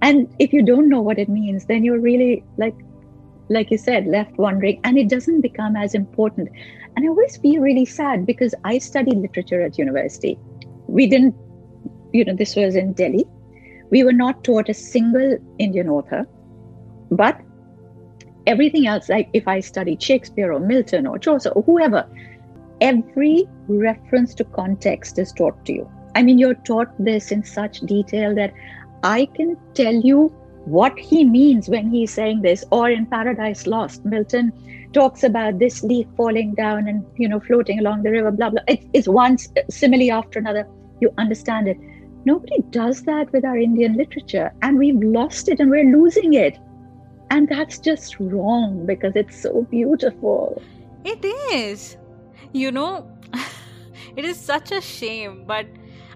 And 0.02 0.34
if 0.38 0.52
you 0.52 0.62
don't 0.62 0.88
know 0.88 1.00
what 1.00 1.18
it 1.18 1.28
means, 1.28 1.66
then 1.66 1.84
you're 1.84 2.00
really 2.00 2.44
like, 2.56 2.74
like 3.48 3.70
you 3.70 3.78
said, 3.78 4.06
left 4.06 4.36
wondering, 4.36 4.80
and 4.84 4.98
it 4.98 5.08
doesn't 5.08 5.40
become 5.40 5.76
as 5.76 5.94
important. 5.94 6.48
And 6.96 7.04
I 7.06 7.08
always 7.08 7.36
feel 7.36 7.62
really 7.62 7.84
sad 7.84 8.26
because 8.26 8.54
I 8.64 8.78
studied 8.78 9.16
literature 9.16 9.62
at 9.62 9.78
university. 9.78 10.38
We 10.88 11.06
didn't, 11.06 11.34
you 12.12 12.24
know, 12.24 12.34
this 12.34 12.56
was 12.56 12.74
in 12.74 12.92
Delhi. 12.94 13.24
We 13.90 14.02
were 14.04 14.12
not 14.12 14.42
taught 14.44 14.68
a 14.68 14.74
single 14.74 15.38
Indian 15.58 15.88
author, 15.88 16.26
but 17.10 17.40
everything 18.46 18.86
else, 18.86 19.08
like 19.08 19.28
if 19.32 19.46
I 19.46 19.60
studied 19.60 20.02
Shakespeare 20.02 20.52
or 20.52 20.60
Milton 20.60 21.06
or 21.06 21.18
Chaucer 21.18 21.50
or 21.50 21.62
whoever, 21.62 22.08
every 22.82 23.48
reference 23.68 24.34
to 24.34 24.44
context 24.44 25.18
is 25.18 25.32
taught 25.32 25.64
to 25.64 25.72
you. 25.72 25.90
I 26.14 26.22
mean, 26.22 26.38
you're 26.38 26.62
taught 26.70 26.92
this 26.98 27.30
in 27.30 27.44
such 27.44 27.80
detail 27.80 28.34
that 28.34 28.52
I 29.02 29.26
can 29.36 29.56
tell 29.72 29.94
you 29.94 30.28
what 30.64 30.98
he 30.98 31.24
means 31.24 31.68
when 31.68 31.90
he's 31.90 32.12
saying 32.12 32.42
this. 32.42 32.64
Or 32.70 32.90
in 32.90 33.06
Paradise 33.06 33.66
Lost, 33.66 34.04
Milton 34.04 34.52
talks 34.92 35.22
about 35.22 35.58
this 35.58 35.82
leaf 35.82 36.06
falling 36.16 36.54
down 36.54 36.86
and 36.86 37.04
you 37.16 37.28
know 37.28 37.40
floating 37.40 37.78
along 37.78 38.02
the 38.02 38.10
river 38.10 38.30
blah 38.30 38.50
blah. 38.50 38.62
It, 38.68 38.84
it's 38.92 39.08
one 39.08 39.38
simile 39.70 40.12
after 40.12 40.38
another. 40.38 40.66
You 41.00 41.14
understand 41.18 41.68
it. 41.68 41.78
Nobody 42.24 42.62
does 42.70 43.02
that 43.04 43.32
with 43.32 43.44
our 43.44 43.56
indian 43.56 43.96
literature 43.96 44.52
and 44.62 44.78
we've 44.78 45.02
lost 45.02 45.48
it 45.48 45.60
and 45.60 45.70
we're 45.70 45.90
losing 45.96 46.34
it. 46.34 46.58
And 47.30 47.48
that's 47.48 47.78
just 47.78 48.20
wrong 48.20 48.84
because 48.86 49.16
it's 49.16 49.40
so 49.40 49.62
beautiful. 49.70 50.62
It 51.04 51.24
is 51.24 51.96
you 52.52 52.70
know 52.70 53.10
it 54.16 54.24
is 54.24 54.38
such 54.38 54.72
a 54.72 54.80
shame 54.80 55.44
but 55.46 55.66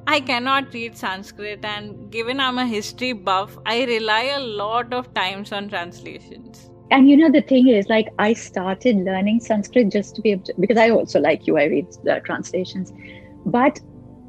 I 0.09 0.21
cannot 0.21 0.73
read 0.73 0.97
Sanskrit, 0.97 1.65
and 1.65 2.13
given 2.13 2.39
I'm 2.39 2.59
a 2.59 2.67
history 2.67 3.13
buff, 3.13 3.59
I 3.67 3.85
rely 3.87 4.23
a 4.23 4.39
lot 4.39 4.95
of 4.95 5.13
times 5.15 5.51
on 5.53 5.69
translations. 5.69 6.71
and 6.91 7.09
you 7.11 7.17
know 7.17 7.31
the 7.35 7.43
thing 7.43 7.69
is 7.69 7.89
like 7.89 8.09
i 8.25 8.33
started 8.33 8.99
learning 9.07 9.41
sanskrit 9.41 9.89
just 9.95 10.15
to 10.17 10.23
be 10.27 10.31
able 10.35 10.45
to 10.49 10.55
because 10.65 10.79
i 10.83 10.89
also 10.97 11.23
like 11.25 11.47
you 11.49 11.59
i 11.59 11.65
read 11.65 11.89
the 12.05 12.21
translations. 12.29 12.93
But 13.45 13.81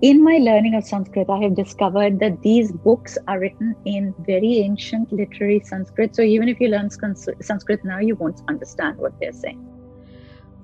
in 0.02 0.24
my 0.24 0.38
learning 0.38 0.76
of 0.80 0.84
sanskrit 0.84 1.30
i 1.30 1.40
have 1.44 1.56
discovered 1.56 2.20
that 2.20 2.42
these 2.42 2.72
books 2.72 3.18
are 3.28 3.40
written 3.40 3.76
in 3.86 4.14
very 4.32 4.58
ancient 4.60 5.12
literary 5.12 5.62
sanskrit. 5.66 6.16
So 6.16 6.24
even 6.24 6.50
if 6.50 6.60
you 6.60 6.70
learn 6.70 6.90
sanskrit 6.90 7.86
now 7.86 8.00
you 8.00 8.16
won't 8.16 8.42
understand 8.48 8.98
what 8.98 9.20
they're 9.20 9.34
saying 9.34 9.62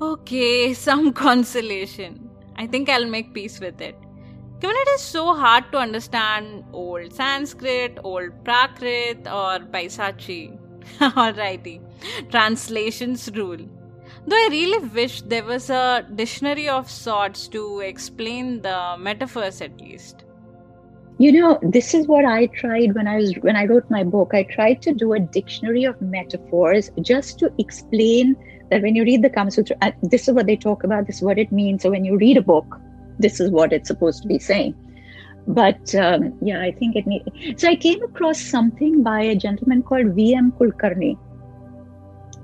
okay 0.01 0.73
some 0.87 1.11
consolation 1.13 2.29
i 2.55 2.67
think 2.67 2.89
i'll 2.89 3.05
make 3.05 3.33
peace 3.33 3.59
with 3.59 3.81
it 3.81 3.95
given 4.59 4.75
it 4.75 4.89
is 4.95 5.01
so 5.01 5.33
hard 5.33 5.63
to 5.71 5.77
understand 5.77 6.63
old 6.71 7.13
sanskrit 7.13 7.97
old 8.03 8.31
prakrit 8.43 9.25
or 9.27 9.59
Paishachi 9.67 10.57
Alrighty. 10.99 11.81
Translations 12.29 13.29
rule. 13.35 13.57
Though 14.27 14.35
I 14.35 14.47
really 14.51 14.87
wish 14.89 15.21
there 15.21 15.43
was 15.43 15.69
a 15.69 16.05
dictionary 16.15 16.69
of 16.69 16.89
sorts 16.89 17.47
to 17.49 17.79
explain 17.79 18.61
the 18.61 18.95
metaphors 18.97 19.61
at 19.61 19.79
least. 19.81 20.23
You 21.19 21.31
know, 21.31 21.59
this 21.61 21.93
is 21.93 22.07
what 22.07 22.25
I 22.25 22.47
tried 22.47 22.95
when 22.95 23.07
I 23.07 23.17
was 23.17 23.33
when 23.41 23.55
I 23.55 23.65
wrote 23.65 23.89
my 23.89 24.03
book. 24.03 24.31
I 24.33 24.43
tried 24.43 24.81
to 24.83 24.93
do 24.93 25.13
a 25.13 25.19
dictionary 25.19 25.83
of 25.83 26.01
metaphors 26.01 26.89
just 27.01 27.37
to 27.39 27.53
explain 27.59 28.35
that 28.69 28.81
when 28.81 28.95
you 28.95 29.03
read 29.03 29.21
the 29.21 29.29
Kama 29.29 29.51
Sutra, 29.51 29.77
this 30.01 30.27
is 30.27 30.33
what 30.33 30.45
they 30.45 30.55
talk 30.55 30.83
about, 30.83 31.07
this 31.07 31.17
is 31.17 31.21
what 31.21 31.37
it 31.37 31.51
means. 31.51 31.83
So 31.83 31.89
when 31.89 32.05
you 32.05 32.17
read 32.17 32.37
a 32.37 32.41
book, 32.41 32.79
this 33.19 33.39
is 33.39 33.49
what 33.49 33.73
it's 33.73 33.87
supposed 33.87 34.21
to 34.23 34.27
be 34.27 34.39
saying 34.39 34.75
but 35.47 35.93
um, 35.95 36.37
yeah, 36.41 36.61
I 36.61 36.71
think 36.71 36.95
it 36.95 37.05
need. 37.05 37.23
So 37.57 37.67
I 37.67 37.75
came 37.75 38.01
across 38.03 38.39
something 38.39 39.03
by 39.03 39.21
a 39.21 39.35
gentleman 39.35 39.83
called 39.83 40.15
V.M. 40.15 40.53
Kulkarni, 40.53 41.17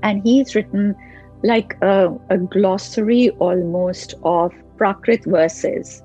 and 0.03 0.21
he's 0.23 0.55
written 0.55 0.95
like 1.43 1.77
a, 1.81 2.13
a 2.29 2.37
glossary 2.37 3.29
almost 3.31 4.15
of 4.23 4.53
Prakrit 4.77 5.25
verses 5.25 6.03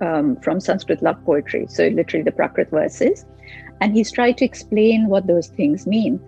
um, 0.00 0.36
from 0.42 0.60
Sanskrit 0.60 1.02
love 1.02 1.22
poetry. 1.24 1.66
So 1.68 1.88
literally 1.88 2.24
the 2.24 2.32
Prakrit 2.32 2.70
verses, 2.70 3.24
and 3.80 3.94
he's 3.94 4.12
tried 4.12 4.36
to 4.38 4.44
explain 4.44 5.08
what 5.08 5.26
those 5.26 5.48
things 5.48 5.86
mean. 5.86 6.20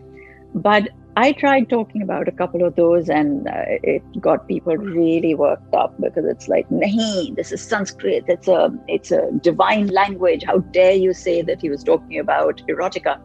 But 0.54 0.88
I 1.18 1.32
tried 1.32 1.68
talking 1.68 2.00
about 2.00 2.28
a 2.28 2.30
couple 2.30 2.62
of 2.64 2.76
those 2.76 3.10
and 3.10 3.48
uh, 3.48 3.64
it 3.82 4.02
got 4.20 4.46
people 4.46 4.76
really 4.76 5.34
worked 5.34 5.74
up 5.74 6.00
because 6.00 6.24
it's 6.24 6.46
like, 6.46 6.68
nahi, 6.68 7.34
this 7.34 7.50
is 7.50 7.60
Sanskrit. 7.60 8.24
It's 8.28 8.46
a, 8.46 8.72
it's 8.86 9.10
a 9.10 9.28
divine 9.42 9.88
language. 9.88 10.44
How 10.44 10.58
dare 10.58 10.92
you 10.92 11.12
say 11.12 11.42
that 11.42 11.60
he 11.60 11.70
was 11.70 11.82
talking 11.82 12.20
about 12.20 12.62
erotica? 12.68 13.20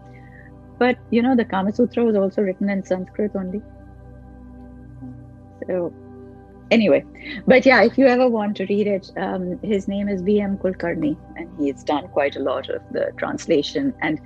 But, 0.80 0.98
you 1.12 1.22
know, 1.22 1.36
the 1.36 1.46
Kama 1.46 1.72
Sutra 1.72 2.04
was 2.04 2.16
also 2.16 2.42
written 2.42 2.68
in 2.68 2.84
Sanskrit 2.84 3.36
only. 3.36 3.62
So, 5.68 5.94
anyway, 6.72 7.06
but 7.46 7.64
yeah, 7.64 7.84
if 7.84 7.96
you 7.96 8.08
ever 8.08 8.28
want 8.28 8.58
to 8.58 8.66
read 8.66 8.88
it, 8.88 9.12
um, 9.18 9.60
his 9.62 9.88
name 9.88 10.10
is 10.10 10.24
V.M. 10.24 10.58
Kulkarni 10.58 11.16
and 11.36 11.48
he's 11.60 11.84
done 11.84 12.08
quite 12.08 12.38
a 12.38 12.40
lot 12.40 12.72
of 12.72 12.82
the 12.92 13.12
translation. 13.18 13.94
And 14.02 14.20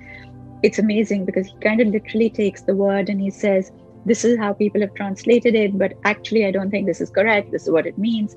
it's 0.62 0.78
amazing 0.78 1.24
because 1.24 1.46
he 1.46 1.54
kind 1.60 1.80
of 1.80 1.88
literally 1.88 2.30
takes 2.30 2.62
the 2.62 2.74
word 2.74 3.08
and 3.08 3.20
he 3.20 3.30
says, 3.30 3.72
This 4.06 4.24
is 4.24 4.38
how 4.38 4.52
people 4.52 4.80
have 4.80 4.94
translated 4.94 5.54
it, 5.54 5.78
but 5.78 5.94
actually, 6.04 6.46
I 6.46 6.50
don't 6.50 6.70
think 6.70 6.86
this 6.86 7.00
is 7.00 7.10
correct. 7.10 7.52
This 7.52 7.64
is 7.64 7.70
what 7.70 7.86
it 7.86 7.98
means. 7.98 8.36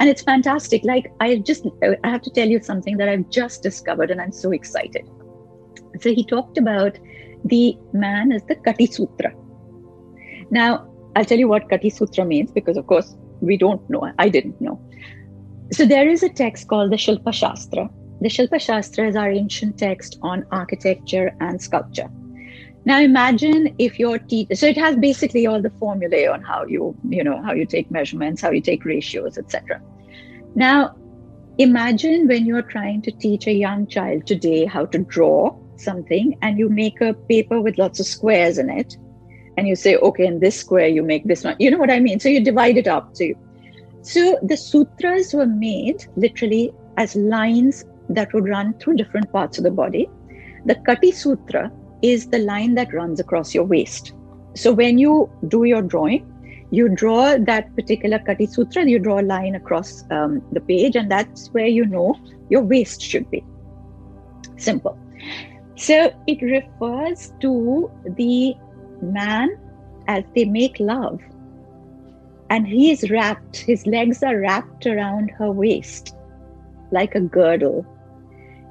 And 0.00 0.08
it's 0.10 0.22
fantastic. 0.22 0.84
Like, 0.84 1.12
I 1.20 1.36
just, 1.36 1.66
I 1.82 2.08
have 2.08 2.22
to 2.22 2.30
tell 2.30 2.48
you 2.48 2.60
something 2.60 2.96
that 2.96 3.08
I've 3.08 3.28
just 3.30 3.62
discovered 3.62 4.10
and 4.10 4.20
I'm 4.20 4.32
so 4.32 4.50
excited. 4.50 5.08
So, 6.00 6.12
he 6.12 6.24
talked 6.24 6.58
about 6.58 6.98
the 7.44 7.76
man 7.92 8.32
as 8.32 8.42
the 8.44 8.56
Kati 8.56 8.92
Sutra. 8.92 9.32
Now, 10.50 10.88
I'll 11.14 11.24
tell 11.24 11.38
you 11.38 11.48
what 11.48 11.68
Kati 11.68 11.92
Sutra 11.92 12.24
means 12.24 12.50
because, 12.50 12.76
of 12.76 12.86
course, 12.86 13.14
we 13.40 13.56
don't 13.56 13.88
know. 13.88 14.10
I 14.18 14.28
didn't 14.28 14.60
know. 14.60 14.80
So, 15.72 15.86
there 15.86 16.08
is 16.08 16.22
a 16.24 16.28
text 16.28 16.66
called 16.66 16.90
the 16.90 16.96
Shilpa 16.96 17.32
Shastra, 17.32 17.88
the 18.24 18.30
Shilpa 18.30 18.58
Shastra 18.58 19.06
is 19.06 19.16
our 19.16 19.30
ancient 19.30 19.78
text 19.78 20.18
on 20.22 20.46
architecture 20.50 21.36
and 21.40 21.60
sculpture. 21.60 22.08
Now 22.86 22.98
imagine 22.98 23.74
if 23.78 23.98
your 23.98 24.18
teeth 24.18 24.56
so 24.56 24.66
it 24.66 24.78
has 24.78 24.96
basically 24.96 25.46
all 25.46 25.60
the 25.60 25.68
formulae 25.78 26.24
on 26.24 26.40
how 26.42 26.64
you, 26.64 26.96
you 27.06 27.22
know, 27.22 27.42
how 27.42 27.52
you 27.52 27.66
take 27.66 27.90
measurements, 27.90 28.40
how 28.40 28.50
you 28.50 28.62
take 28.62 28.86
ratios, 28.86 29.36
etc. 29.36 29.78
Now 30.54 30.96
imagine 31.58 32.26
when 32.26 32.46
you're 32.46 32.62
trying 32.62 33.02
to 33.02 33.12
teach 33.12 33.46
a 33.46 33.52
young 33.52 33.86
child 33.86 34.26
today 34.26 34.64
how 34.64 34.86
to 34.86 35.00
draw 35.00 35.54
something 35.76 36.38
and 36.40 36.58
you 36.58 36.70
make 36.70 37.02
a 37.02 37.12
paper 37.12 37.60
with 37.60 37.76
lots 37.76 38.00
of 38.00 38.06
squares 38.06 38.56
in 38.56 38.70
it 38.70 38.96
and 39.58 39.68
you 39.68 39.76
say 39.76 39.96
okay 39.96 40.26
in 40.26 40.40
this 40.40 40.58
square 40.58 40.88
you 40.88 41.02
make 41.02 41.24
this 41.24 41.44
one 41.44 41.56
you 41.58 41.70
know 41.70 41.78
what 41.78 41.90
i 41.90 42.00
mean 42.00 42.18
so 42.18 42.28
you 42.28 42.42
divide 42.42 42.76
it 42.76 42.88
up 42.88 43.10
so 43.12 43.24
you, 43.24 43.36
so 44.02 44.38
the 44.42 44.56
sutras 44.56 45.34
were 45.34 45.46
made 45.46 46.06
literally 46.16 46.72
as 46.96 47.16
lines 47.16 47.84
that 48.08 48.32
would 48.32 48.48
run 48.48 48.74
through 48.74 48.96
different 48.96 49.30
parts 49.32 49.58
of 49.58 49.64
the 49.64 49.70
body. 49.70 50.08
The 50.64 50.76
Kati 50.76 51.12
Sutra 51.12 51.70
is 52.02 52.28
the 52.28 52.38
line 52.38 52.74
that 52.74 52.92
runs 52.92 53.20
across 53.20 53.54
your 53.54 53.64
waist. 53.64 54.12
So 54.54 54.72
when 54.72 54.98
you 54.98 55.30
do 55.48 55.64
your 55.64 55.82
drawing, 55.82 56.30
you 56.70 56.88
draw 56.88 57.36
that 57.38 57.74
particular 57.76 58.18
Kati 58.18 58.48
Sutra, 58.48 58.84
you 58.84 58.98
draw 58.98 59.20
a 59.20 59.22
line 59.22 59.54
across 59.54 60.04
um, 60.10 60.42
the 60.52 60.60
page, 60.60 60.96
and 60.96 61.10
that's 61.10 61.48
where 61.48 61.66
you 61.66 61.84
know 61.84 62.18
your 62.50 62.62
waist 62.62 63.00
should 63.00 63.30
be. 63.30 63.44
Simple. 64.56 64.98
So 65.76 66.12
it 66.26 66.40
refers 66.42 67.32
to 67.40 67.90
the 68.16 68.54
man 69.02 69.58
as 70.08 70.24
they 70.34 70.44
make 70.44 70.78
love. 70.78 71.20
And 72.50 72.66
he 72.66 72.90
is 72.90 73.10
wrapped, 73.10 73.56
his 73.56 73.86
legs 73.86 74.22
are 74.22 74.38
wrapped 74.38 74.86
around 74.86 75.30
her 75.30 75.50
waist 75.50 76.14
like 76.90 77.14
a 77.14 77.20
girdle 77.20 77.84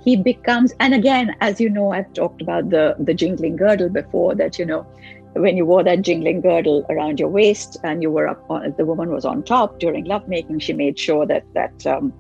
he 0.04 0.16
becomes 0.16 0.74
and 0.80 0.94
again 0.94 1.36
as 1.42 1.60
you 1.62 1.70
know 1.70 1.92
i've 1.92 2.12
talked 2.14 2.42
about 2.42 2.70
the 2.70 2.96
the 3.00 3.14
jingling 3.14 3.56
girdle 3.56 3.90
before 3.90 4.36
that 4.36 4.60
you 4.60 4.66
know 4.66 4.86
when 5.34 5.58
you 5.58 5.66
wore 5.66 5.84
that 5.84 6.02
jingling 6.02 6.42
girdle 6.42 6.86
around 6.90 7.20
your 7.20 7.30
waist 7.30 7.78
and 7.84 8.04
you 8.04 8.12
were 8.12 8.28
up 8.28 8.44
on 8.50 8.74
the 8.78 8.86
woman 8.86 9.10
was 9.10 9.26
on 9.26 9.42
top 9.44 9.80
during 9.80 10.06
lovemaking 10.06 10.60
she 10.60 10.74
made 10.74 10.98
sure 11.00 11.26
that 11.26 11.44
that 11.54 11.88
um, 11.88 12.14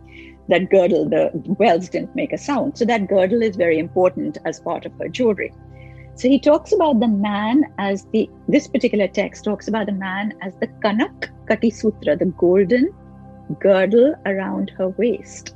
that 0.50 0.70
girdle 0.70 1.08
the 1.08 1.32
bells 1.60 1.90
didn't 1.90 2.16
make 2.16 2.34
a 2.34 2.38
sound. 2.38 2.78
So 2.78 2.86
that 2.86 3.08
girdle 3.08 3.42
is 3.42 3.56
very 3.56 3.80
important 3.80 4.38
as 4.46 4.60
part 4.60 4.86
of 4.86 4.94
her 5.00 5.08
jewelry. 5.08 5.54
So 6.16 6.28
he 6.28 6.40
talks 6.40 6.74
about 6.74 7.00
the 7.00 7.08
man 7.08 7.66
as 7.80 8.06
the 8.12 8.30
this 8.48 8.68
particular 8.68 9.08
text 9.08 9.46
talks 9.46 9.68
about 9.68 9.88
the 9.88 9.94
man 9.94 10.34
as 10.42 10.54
the 10.60 10.68
kanak 10.68 11.30
kati 11.46 11.74
sutra 11.74 12.16
the 12.16 12.26
golden 12.26 12.94
girdle 13.60 14.14
around 14.26 14.70
her 14.78 14.90
waist 14.90 15.56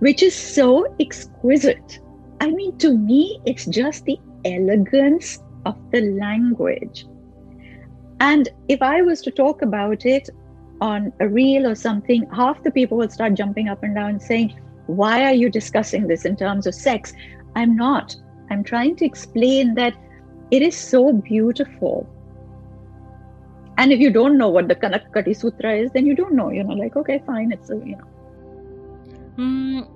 which 0.00 0.22
is 0.22 0.34
so 0.34 0.94
exquisite. 1.00 2.00
I 2.40 2.50
mean, 2.50 2.76
to 2.78 2.96
me, 2.96 3.40
it's 3.44 3.66
just 3.66 4.04
the 4.04 4.18
elegance 4.44 5.40
of 5.66 5.76
the 5.90 6.02
language. 6.12 7.06
And 8.20 8.48
if 8.68 8.82
I 8.82 9.02
was 9.02 9.20
to 9.22 9.30
talk 9.30 9.62
about 9.62 10.06
it 10.06 10.28
on 10.80 11.12
a 11.20 11.28
reel 11.28 11.66
or 11.66 11.74
something, 11.74 12.28
half 12.30 12.62
the 12.62 12.70
people 12.70 12.98
will 12.98 13.10
start 13.10 13.34
jumping 13.34 13.68
up 13.68 13.82
and 13.82 13.94
down 13.94 14.20
saying, 14.20 14.58
Why 14.86 15.24
are 15.24 15.34
you 15.34 15.50
discussing 15.50 16.06
this 16.06 16.24
in 16.24 16.36
terms 16.36 16.66
of 16.66 16.74
sex? 16.74 17.12
I'm 17.54 17.76
not. 17.76 18.14
I'm 18.50 18.64
trying 18.64 18.96
to 18.96 19.04
explain 19.04 19.74
that 19.74 19.94
it 20.50 20.62
is 20.62 20.76
so 20.76 21.12
beautiful. 21.12 22.08
And 23.76 23.92
if 23.92 24.00
you 24.00 24.10
don't 24.10 24.38
know 24.38 24.48
what 24.48 24.66
the 24.66 24.74
Kanakati 24.74 25.36
Sutra 25.36 25.76
is, 25.76 25.90
then 25.92 26.06
you 26.06 26.14
don't 26.14 26.34
know. 26.34 26.50
You 26.50 26.64
know, 26.64 26.74
like, 26.74 26.96
okay, 26.96 27.22
fine, 27.26 27.52
it's 27.52 27.70
a, 27.70 27.76
you 27.76 27.96
know, 27.96 28.08
Mm, 29.38 29.86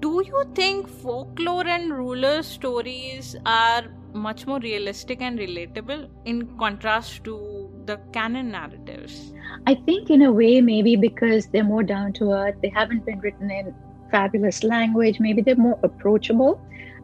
do 0.00 0.22
you 0.24 0.44
think 0.54 0.88
folklore 0.88 1.66
and 1.66 1.92
ruler 1.92 2.40
stories 2.40 3.34
are 3.44 3.82
much 4.12 4.46
more 4.46 4.60
realistic 4.60 5.20
and 5.20 5.40
relatable 5.40 6.08
in 6.24 6.56
contrast 6.56 7.24
to 7.24 7.68
the 7.86 7.96
canon 8.12 8.52
narratives? 8.52 9.32
I 9.66 9.74
think, 9.74 10.08
in 10.08 10.22
a 10.22 10.30
way, 10.30 10.60
maybe 10.60 10.94
because 10.94 11.46
they're 11.48 11.64
more 11.64 11.82
down 11.82 12.12
to 12.14 12.30
earth, 12.30 12.54
they 12.62 12.68
haven't 12.68 13.04
been 13.04 13.18
written 13.18 13.50
in 13.50 13.74
fabulous 14.12 14.62
language, 14.62 15.18
maybe 15.18 15.42
they're 15.42 15.56
more 15.56 15.80
approachable. 15.82 16.60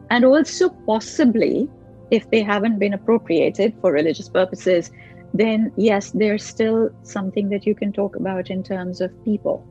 And 0.09 0.23
also, 0.23 0.69
possibly, 0.69 1.69
if 2.11 2.31
they 2.31 2.41
haven't 2.41 2.79
been 2.79 2.93
appropriated 2.93 3.73
for 3.81 3.91
religious 3.91 4.29
purposes, 4.29 4.89
then 5.33 5.73
yes, 5.75 6.11
there's 6.11 6.45
still 6.45 6.91
something 7.03 7.49
that 7.49 7.65
you 7.65 7.75
can 7.75 7.91
talk 7.91 8.15
about 8.15 8.49
in 8.49 8.63
terms 8.63 9.01
of 9.01 9.11
people 9.25 9.67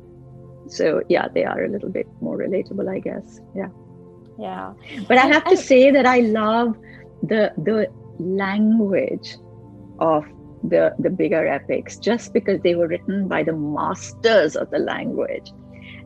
so 0.69 1.03
yeah 1.09 1.29
they 1.35 1.45
are 1.45 1.65
a 1.65 1.69
little 1.69 1.89
bit 1.89 2.07
more 2.21 2.39
relatable 2.39 2.89
i 2.89 2.99
guess 2.99 3.41
yeah 3.55 3.69
yeah 4.39 4.73
but 5.09 5.19
i 5.19 5.27
have 5.27 5.45
to 5.45 5.57
say 5.57 5.91
that 5.91 6.07
i 6.07 6.21
love 6.21 6.77
the 7.23 7.53
the 7.59 7.91
language 8.19 9.37
of 9.99 10.25
the 10.65 10.95
the 10.99 11.11
bigger 11.11 11.47
epics 11.47 11.99
just 11.99 12.33
because 12.33 12.61
they 12.63 12.75
were 12.75 12.89
written 12.89 13.29
by 13.29 13.43
the 13.43 13.53
masters 13.53 14.57
of 14.57 14.71
the 14.71 14.79
language 14.79 15.53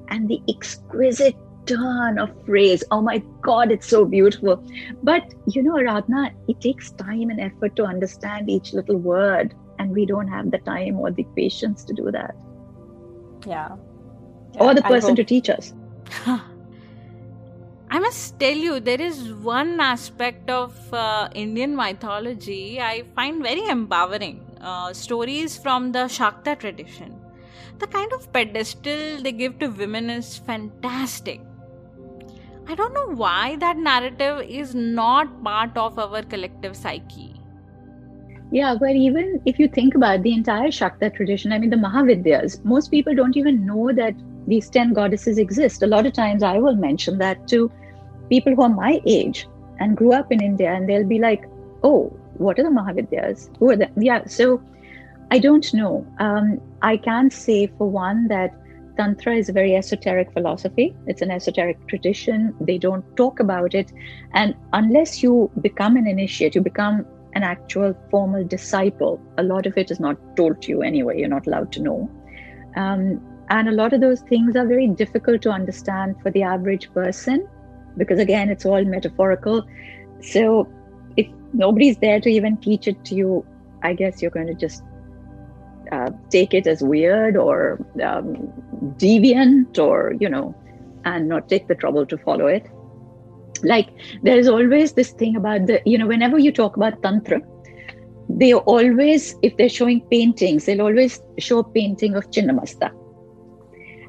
and 0.09 0.29
the 0.29 0.41
exquisite 0.49 1.37
turn 1.67 2.19
of 2.19 2.31
phrase. 2.45 2.83
Oh 2.91 3.01
my 3.01 3.19
God, 3.41 3.71
it's 3.71 3.87
so 3.87 4.05
beautiful. 4.05 4.63
But 5.03 5.23
you 5.47 5.63
know, 5.63 5.75
Aradhna, 5.75 6.33
it 6.49 6.61
takes 6.61 6.91
time 6.93 7.31
and 7.31 7.41
effort 7.41 7.77
to 7.77 7.85
understand 7.85 8.51
each 8.51 8.73
little 8.73 8.97
word, 8.97 9.55
and 9.79 9.91
we 9.91 10.07
don't 10.07 10.29
have 10.29 10.51
the 10.51 10.59
time 10.59 10.99
or 10.99 11.11
the 11.11 11.25
patience 11.37 11.85
to 11.85 11.95
do 11.95 12.11
that. 12.11 12.35
Yeah. 13.47 13.77
Yeah 14.55 14.63
or 14.63 14.75
the 14.75 14.83
person 14.83 15.17
to 15.17 15.25
teach 15.25 15.51
us. 15.51 15.73
I 17.95 17.99
must 17.99 18.41
tell 18.41 18.55
you, 18.55 18.81
there 18.81 19.01
is 19.01 19.35
one 19.35 19.79
aspect 19.79 20.49
of 20.49 20.75
uh, 20.95 21.29
Indian 21.35 21.77
mythology 21.77 22.81
I 22.81 23.03
find 23.15 23.43
very 23.43 23.67
empowering. 23.67 24.41
Uh, 24.63 24.95
stories 24.95 25.59
from 25.59 25.93
the 25.93 26.05
Shakta 26.05 26.59
tradition. 26.59 27.21
The 27.81 27.87
kind 27.87 28.11
of 28.15 28.33
pedestal 28.33 29.21
they 29.23 29.33
give 29.33 29.59
to 29.59 29.67
women 29.67 30.09
is 30.09 30.39
fantastic. 30.39 31.41
I 32.67 32.75
don't 32.75 32.95
know 32.95 33.15
why 33.15 33.57
that 33.57 33.77
narrative 33.77 34.41
is 34.49 34.75
not 34.75 35.43
part 35.45 35.77
of 35.77 35.99
our 35.99 36.23
collective 36.23 36.77
psyche. 36.77 37.41
Yeah, 38.53 38.77
but 38.79 38.93
even 38.93 39.43
if 39.45 39.59
you 39.59 39.69
think 39.69 39.95
about 39.95 40.23
the 40.23 40.33
entire 40.33 40.69
Shakta 40.69 41.15
tradition, 41.15 41.53
I 41.53 41.59
mean, 41.59 41.71
the 41.71 41.77
Mahavidyas, 41.77 42.65
most 42.65 42.91
people 42.91 43.15
don't 43.15 43.37
even 43.37 43.67
know 43.67 43.93
that 43.93 44.15
these 44.47 44.69
10 44.69 44.93
goddesses 44.93 45.39
exist. 45.39 45.83
A 45.83 45.87
lot 45.87 46.07
of 46.07 46.13
times 46.13 46.43
I 46.43 46.59
will 46.59 46.77
mention 46.77 47.19
that 47.19 47.47
to 47.49 47.71
people 48.29 48.55
who 48.55 48.63
are 48.63 48.69
my 48.69 49.01
age 49.07 49.47
and 49.79 49.97
grew 49.97 50.13
up 50.13 50.31
in 50.33 50.43
India, 50.43 50.73
and 50.73 50.89
they'll 50.89 51.07
be 51.07 51.19
like, 51.19 51.45
oh, 51.83 52.05
what 52.35 52.59
are 52.59 52.63
the 52.63 52.71
Mahavidyas? 52.71 53.51
Who 53.59 53.71
are 53.71 53.77
them? 53.77 53.93
Yeah, 53.97 54.27
so 54.27 54.63
I 55.31 55.39
don't 55.39 55.73
know. 55.75 56.07
Um, 56.19 56.61
I 56.83 56.97
can 56.97 57.31
say, 57.31 57.67
for 57.79 57.89
one, 57.89 58.29
that 58.29 58.55
Tantra 58.97 59.35
is 59.35 59.49
a 59.49 59.53
very 59.53 59.75
esoteric 59.75 60.33
philosophy. 60.33 60.95
It's 61.07 61.23
an 61.23 61.31
esoteric 61.31 61.87
tradition. 61.89 62.55
They 62.61 62.79
don't 62.79 63.05
talk 63.17 63.41
about 63.41 63.75
it. 63.75 63.93
And 64.35 64.55
unless 64.73 65.23
you 65.23 65.51
become 65.61 65.97
an 65.97 66.07
initiate, 66.07 66.55
you 66.55 66.61
become 66.61 67.07
an 67.35 67.43
actual 67.43 67.95
formal 68.11 68.45
disciple, 68.45 69.21
a 69.39 69.43
lot 69.43 69.67
of 69.67 69.77
it 69.79 69.91
is 69.91 69.99
not 69.99 70.17
told 70.37 70.61
to 70.63 70.69
you 70.69 70.83
anyway. 70.83 71.19
You're 71.19 71.29
not 71.29 71.47
allowed 71.47 71.73
to 71.73 71.81
know. 71.81 72.11
Um, 72.77 73.21
and 73.53 73.69
a 73.69 73.73
lot 73.73 73.93
of 73.93 74.01
those 74.01 74.23
things 74.23 74.57
are 74.57 74.67
very 74.67 74.87
difficult 74.89 75.43
to 75.43 75.51
understand 75.51 76.17
for 76.23 76.31
the 76.31 76.43
average 76.43 76.91
person 76.95 77.47
because, 77.99 78.19
again, 78.19 78.49
it's 78.49 78.65
all 78.65 78.83
metaphorical. 78.83 79.63
So 80.23 80.67
if 81.19 81.27
nobody's 81.53 81.99
there 81.99 82.19
to 82.19 82.31
even 82.31 82.57
teach 82.57 82.89
it 82.89 83.05
to 83.05 83.15
you, 83.15 83.45
I 83.83 83.93
guess 83.93 84.23
you're 84.23 84.31
going 84.31 84.47
to 84.47 84.55
just 84.55 84.83
uh, 85.93 86.11
take 86.31 86.55
it 86.55 86.67
as 86.67 86.83
weird 86.83 87.37
or 87.37 87.79
um, 88.03 88.51
deviant 88.97 89.79
or, 89.79 90.15
you 90.19 90.31
know, 90.31 90.55
and 91.05 91.29
not 91.29 91.51
take 91.51 91.69
the 91.69 91.75
trouble 91.75 92.07
to 92.07 92.17
follow 92.17 92.47
it. 92.47 92.67
Like 93.63 93.91
there 94.23 94.39
is 94.39 94.49
always 94.49 94.95
this 94.95 95.11
thing 95.11 95.37
about 95.37 95.67
the, 95.67 95.83
you 95.85 95.99
know, 95.99 96.07
whenever 96.07 96.39
you 96.39 96.53
talk 96.53 96.79
about 96.79 97.03
Tantra, 97.03 97.43
they 98.31 98.55
always, 98.55 99.37
if 99.43 99.59
they're 99.59 99.69
showing 99.69 100.01
paintings, 100.11 100.65
they'll 100.65 100.81
always 100.81 101.21
show 101.39 101.59
a 101.59 101.65
painting 101.65 102.17
of 102.17 102.31
Chinnamasta. 102.31 102.91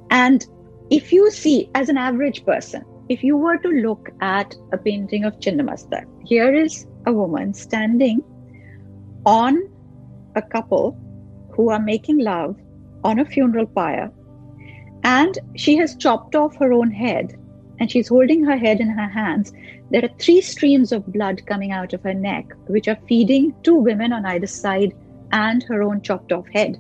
And 0.10 0.46
if 0.90 1.12
you 1.12 1.32
see, 1.32 1.70
as 1.76 1.90
an 1.90 1.98
average 1.98 2.46
person, 2.46 2.84
if 3.10 3.24
you 3.24 3.38
were 3.38 3.58
to 3.58 3.68
look 3.68 4.10
at 4.22 4.56
a 4.72 4.78
painting 4.78 5.26
of 5.26 5.40
Chinnamasta, 5.40 6.06
here 6.24 6.54
is 6.54 6.88
a 7.06 7.14
woman 7.14 7.54
standing 7.54 8.24
on 9.26 9.70
a 10.36 10.42
couple 10.42 10.98
who 11.52 11.70
are 11.70 11.80
making 11.80 12.20
love 12.20 12.56
on 13.04 13.20
a 13.20 13.26
funeral 13.26 13.66
pyre. 13.66 14.12
And 15.04 15.38
she 15.56 15.76
has 15.78 15.96
chopped 15.98 16.36
off 16.36 16.56
her 16.58 16.72
own 16.72 16.92
head 16.92 17.38
and 17.80 17.92
she's 17.92 18.08
holding 18.08 18.44
her 18.46 18.56
head 18.56 18.80
in 18.80 18.90
her 18.90 19.10
hands. 19.10 19.52
There 19.92 20.04
are 20.04 20.20
three 20.20 20.42
streams 20.42 20.92
of 20.92 21.12
blood 21.12 21.46
coming 21.46 21.72
out 21.72 21.94
of 21.94 22.02
her 22.04 22.14
neck, 22.14 22.46
which 22.68 22.88
are 22.88 22.98
feeding 23.08 23.54
two 23.64 23.76
women 23.76 24.14
on 24.14 24.26
either 24.26 24.48
side 24.48 24.94
and 25.32 25.62
her 25.64 25.84
own 25.84 26.02
chopped 26.02 26.32
off 26.32 26.48
head. 26.48 26.80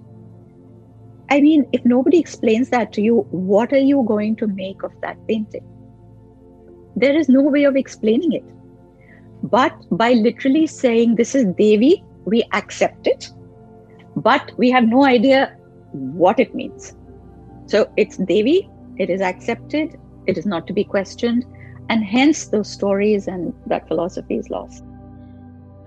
I 1.29 1.41
mean, 1.41 1.67
if 1.71 1.83
nobody 1.85 2.19
explains 2.19 2.69
that 2.69 2.93
to 2.93 3.01
you, 3.01 3.27
what 3.31 3.73
are 3.73 3.85
you 3.91 4.03
going 4.07 4.35
to 4.37 4.47
make 4.47 4.83
of 4.83 4.91
that 5.01 5.17
painting? 5.27 5.65
There 6.95 7.17
is 7.17 7.29
no 7.29 7.41
way 7.41 7.63
of 7.63 7.75
explaining 7.75 8.33
it. 8.33 8.45
But 9.43 9.75
by 9.91 10.13
literally 10.13 10.67
saying 10.67 11.15
this 11.15 11.35
is 11.35 11.45
Devi, 11.57 12.03
we 12.25 12.43
accept 12.53 13.07
it 13.07 13.31
but 14.15 14.51
we 14.57 14.69
have 14.69 14.87
no 14.87 15.05
idea 15.05 15.55
what 15.91 16.39
it 16.39 16.53
means. 16.53 16.95
So 17.67 17.91
it's 17.97 18.17
Devi, 18.17 18.69
it 18.97 19.09
is 19.09 19.21
accepted, 19.21 19.99
it 20.27 20.37
is 20.37 20.45
not 20.45 20.67
to 20.67 20.73
be 20.73 20.83
questioned, 20.83 21.45
and 21.89 22.03
hence 22.03 22.47
those 22.47 22.69
stories 22.69 23.27
and 23.27 23.53
that 23.67 23.87
philosophy 23.87 24.35
is 24.35 24.49
lost. 24.49 24.83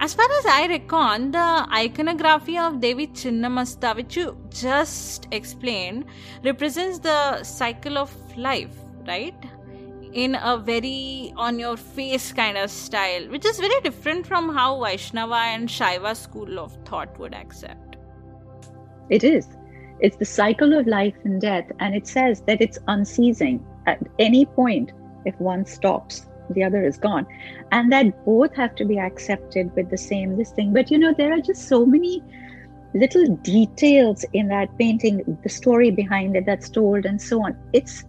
As 0.07 0.15
far 0.15 0.29
as 0.39 0.47
I 0.47 0.69
reckon, 0.69 1.33
the 1.33 1.67
iconography 1.75 2.57
of 2.57 2.79
Devi 2.79 3.09
Chinnamasta, 3.09 3.97
which 3.97 4.17
you 4.17 4.37
just 4.51 5.27
explained, 5.33 6.05
represents 6.45 7.01
the 7.01 7.43
cycle 7.43 7.99
of 7.99 8.15
life, 8.37 8.77
right? 9.05 9.35
In 10.13 10.37
a 10.41 10.59
very 10.59 11.33
on 11.37 11.59
your 11.59 11.77
face 11.77 12.33
kind 12.33 12.57
of 12.57 12.71
style, 12.71 13.29
which 13.31 13.45
is 13.45 13.59
very 13.59 13.81
different 13.81 14.29
from 14.29 14.55
how 14.55 14.81
Vaishnava 14.81 15.41
and 15.55 15.69
Shaiva 15.69 16.15
school 16.15 16.61
of 16.61 16.79
thought 16.85 17.19
would 17.19 17.35
accept. 17.35 17.97
It 19.11 19.25
is. 19.25 19.49
It's 19.99 20.19
the 20.19 20.25
cycle 20.25 20.79
of 20.79 20.87
life 20.87 21.17
and 21.25 21.41
death, 21.41 21.69
and 21.81 21.97
it 21.97 22.07
says 22.07 22.43
that 22.43 22.61
it's 22.61 22.79
unceasing. 22.87 23.67
At 23.89 23.99
any 24.21 24.47
point, 24.47 24.93
if 25.25 25.35
one 25.41 25.67
stops, 25.67 26.29
the 26.51 26.65
other 26.65 26.85
is 26.85 26.97
gone. 26.99 27.27
And 27.73 27.93
that 27.93 28.25
both 28.25 28.55
have 28.55 28.75
to 28.77 28.85
be 28.85 28.99
accepted 28.99 29.75
with 29.75 29.91
the 29.91 29.99
same 29.99 30.37
this 30.37 30.51
thing. 30.51 30.73
But 30.73 30.91
you 30.91 30.99
know, 30.99 31.15
there 31.17 31.33
are 31.33 31.41
just 31.41 31.69
so 31.69 31.85
many 31.87 32.23
little 32.95 33.37
details 33.37 34.25
in 34.33 34.49
that 34.49 34.77
painting, 34.79 35.39
the 35.43 35.49
story 35.49 35.91
behind 35.91 36.37
it 36.37 36.47
that's 36.47 36.69
told, 36.69 37.05
and 37.05 37.21
so 37.21 37.45
on. 37.45 37.57
It's 37.73 38.05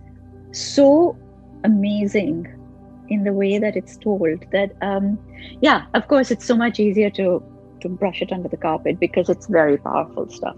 so 0.51 1.17
amazing 1.63 2.47
in 3.09 3.23
the 3.23 3.33
way 3.33 3.57
that 3.57 3.75
it's 3.75 3.97
told 3.97 4.45
that 4.51 4.71
um 4.81 5.17
yeah 5.61 5.85
of 5.93 6.07
course 6.07 6.31
it's 6.31 6.45
so 6.45 6.55
much 6.55 6.79
easier 6.79 7.09
to 7.09 7.43
to 7.81 7.89
brush 7.89 8.21
it 8.21 8.31
under 8.31 8.49
the 8.49 8.57
carpet 8.57 8.99
because 8.99 9.29
it's 9.29 9.47
very 9.47 9.77
powerful 9.77 10.29
stuff 10.29 10.55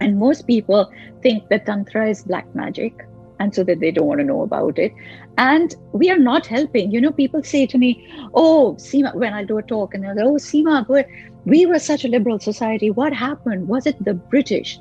and 0.00 0.18
most 0.18 0.46
people 0.46 0.90
think 1.22 1.48
that 1.48 1.66
Tantra 1.66 2.08
is 2.08 2.24
black 2.24 2.52
magic 2.54 3.06
and 3.38 3.54
so 3.54 3.62
that 3.64 3.80
they 3.80 3.90
don't 3.90 4.06
want 4.06 4.20
to 4.20 4.24
know 4.24 4.42
about 4.42 4.78
it. 4.78 4.92
And 5.38 5.74
we 5.92 6.10
are 6.10 6.18
not 6.18 6.46
helping. 6.46 6.90
You 6.90 7.00
know, 7.00 7.12
people 7.12 7.42
say 7.42 7.66
to 7.66 7.78
me, 7.78 8.06
Oh, 8.34 8.76
Seema, 8.78 9.14
when 9.14 9.32
I 9.32 9.44
do 9.44 9.58
a 9.58 9.62
talk, 9.62 9.94
and 9.94 10.04
they're 10.04 10.14
like, 10.14 10.24
Oh, 10.24 10.34
Seema, 10.34 11.04
we 11.44 11.66
were 11.66 11.78
such 11.78 12.04
a 12.04 12.08
liberal 12.08 12.38
society. 12.38 12.90
What 12.90 13.12
happened? 13.12 13.68
Was 13.68 13.86
it 13.86 14.02
the 14.04 14.14
British? 14.14 14.78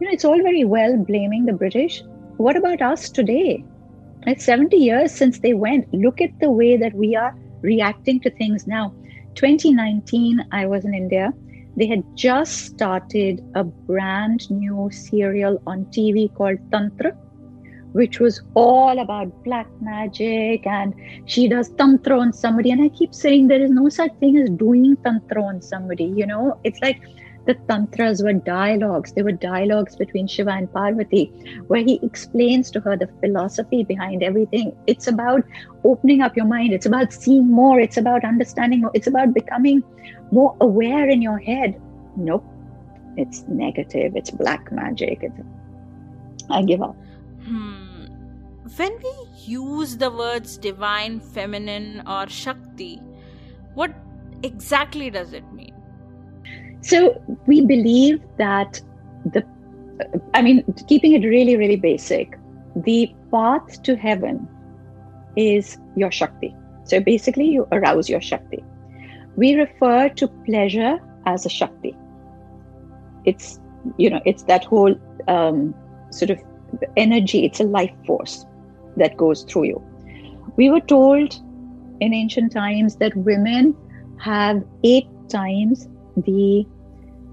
You 0.00 0.06
know, 0.06 0.12
it's 0.12 0.24
all 0.24 0.42
very 0.42 0.64
well 0.64 0.96
blaming 0.96 1.46
the 1.46 1.52
British. 1.52 2.02
What 2.36 2.56
about 2.56 2.80
us 2.82 3.10
today? 3.10 3.64
It's 4.26 4.44
70 4.44 4.76
years 4.76 5.12
since 5.12 5.40
they 5.40 5.54
went. 5.54 5.92
Look 5.92 6.20
at 6.20 6.38
the 6.40 6.50
way 6.50 6.76
that 6.76 6.94
we 6.94 7.16
are 7.16 7.34
reacting 7.62 8.20
to 8.20 8.30
things 8.30 8.66
now. 8.66 8.94
2019, 9.34 10.46
I 10.52 10.66
was 10.66 10.84
in 10.84 10.94
India 10.94 11.32
they 11.78 11.86
had 11.86 12.02
just 12.16 12.66
started 12.66 13.40
a 13.54 13.62
brand 13.62 14.50
new 14.50 14.90
serial 14.90 15.62
on 15.64 15.84
TV 15.86 16.34
called 16.34 16.58
Tantra, 16.72 17.16
which 17.98 18.20
was 18.20 18.40
all 18.54 19.00
about 19.00 19.28
black 19.44 19.68
magic 19.80 20.66
and 20.66 20.94
she 21.26 21.48
does 21.48 21.68
Tantra 21.70 22.18
on 22.20 22.32
somebody. 22.32 22.70
And 22.70 22.82
I 22.82 22.88
keep 22.90 23.12
saying 23.12 23.48
there 23.48 23.62
is 23.62 23.70
no 23.70 23.88
such 23.88 24.12
thing 24.20 24.36
as 24.38 24.50
doing 24.50 24.96
Tantra 24.98 25.42
on 25.42 25.60
somebody, 25.60 26.04
you 26.04 26.26
know? 26.26 26.60
It's 26.62 26.80
like 26.80 27.02
the 27.46 27.54
tantras 27.66 28.22
were 28.22 28.34
dialogues. 28.34 29.12
They 29.14 29.22
were 29.22 29.32
dialogues 29.32 29.96
between 29.96 30.26
Shiva 30.26 30.50
and 30.50 30.72
Parvati, 30.72 31.24
where 31.66 31.82
he 31.82 31.98
explains 32.02 32.70
to 32.72 32.80
her 32.80 32.94
the 32.96 33.08
philosophy 33.20 33.82
behind 33.84 34.22
everything. 34.22 34.76
It's 34.86 35.08
about 35.08 35.42
opening 35.82 36.20
up 36.20 36.36
your 36.36 36.46
mind. 36.46 36.74
It's 36.74 36.84
about 36.84 37.12
seeing 37.12 37.50
more. 37.50 37.80
It's 37.80 37.96
about 37.96 38.22
understanding 38.22 38.82
more. 38.82 38.90
It's 38.92 39.06
about 39.06 39.32
becoming 39.32 39.82
more 40.30 40.54
aware 40.60 41.08
in 41.08 41.22
your 41.22 41.38
head. 41.38 41.80
Nope. 42.16 42.44
It's 43.16 43.42
negative. 43.48 44.14
It's 44.14 44.30
black 44.30 44.70
magic. 44.70 45.20
It's, 45.22 45.40
I 46.50 46.62
give 46.62 46.82
up. 46.82 46.96
When 48.76 48.92
we 49.02 49.12
use 49.44 49.96
the 49.96 50.10
words 50.10 50.56
divine, 50.58 51.20
feminine, 51.20 52.02
or 52.06 52.28
Shakti, 52.28 53.00
what 53.74 53.94
exactly 54.42 55.10
does 55.10 55.32
it 55.32 55.50
mean? 55.52 55.74
So 56.80 57.22
we 57.46 57.64
believe 57.64 58.20
that 58.36 58.80
the, 59.24 59.44
I 60.34 60.42
mean, 60.42 60.62
keeping 60.86 61.12
it 61.12 61.26
really, 61.26 61.56
really 61.56 61.76
basic, 61.76 62.38
the 62.76 63.14
path 63.32 63.82
to 63.84 63.96
heaven 63.96 64.48
is 65.36 65.78
your 65.96 66.10
Shakti. 66.10 66.54
So 66.84 67.00
basically, 67.00 67.46
you 67.46 67.66
arouse 67.72 68.08
your 68.08 68.20
Shakti. 68.20 68.64
We 69.36 69.54
refer 69.54 70.08
to 70.10 70.28
pleasure 70.28 70.98
as 71.26 71.46
a 71.46 71.48
Shakti. 71.48 71.96
It's, 73.24 73.60
you 73.96 74.10
know, 74.10 74.20
it's 74.24 74.42
that 74.44 74.64
whole 74.64 74.94
um, 75.26 75.74
sort 76.10 76.30
of 76.30 76.40
energy, 76.96 77.44
it's 77.44 77.60
a 77.60 77.64
life 77.64 77.94
force. 78.06 78.44
That 78.96 79.16
goes 79.16 79.44
through 79.44 79.64
you. 79.64 79.82
We 80.56 80.70
were 80.70 80.80
told 80.80 81.34
in 82.00 82.14
ancient 82.14 82.52
times 82.52 82.96
that 82.96 83.16
women 83.16 83.76
have 84.20 84.64
eight 84.84 85.06
times 85.28 85.88
the 86.16 86.66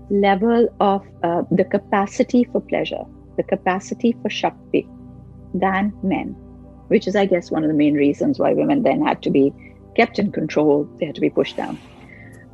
level 0.09 0.67
of 0.79 1.03
uh, 1.23 1.43
the 1.51 1.63
capacity 1.63 2.43
for 2.43 2.61
pleasure, 2.61 3.03
the 3.37 3.43
capacity 3.43 4.15
for 4.21 4.29
Shakti 4.29 4.87
than 5.53 5.93
men, 6.03 6.29
which 6.87 7.07
is, 7.07 7.15
I 7.15 7.25
guess, 7.25 7.49
one 7.49 7.63
of 7.63 7.69
the 7.69 7.75
main 7.75 7.95
reasons 7.95 8.39
why 8.39 8.53
women 8.53 8.83
then 8.83 9.03
had 9.03 9.23
to 9.23 9.29
be 9.29 9.53
kept 9.95 10.19
in 10.19 10.31
control, 10.31 10.87
they 10.99 11.05
had 11.05 11.15
to 11.15 11.21
be 11.21 11.29
pushed 11.29 11.57
down. 11.57 11.79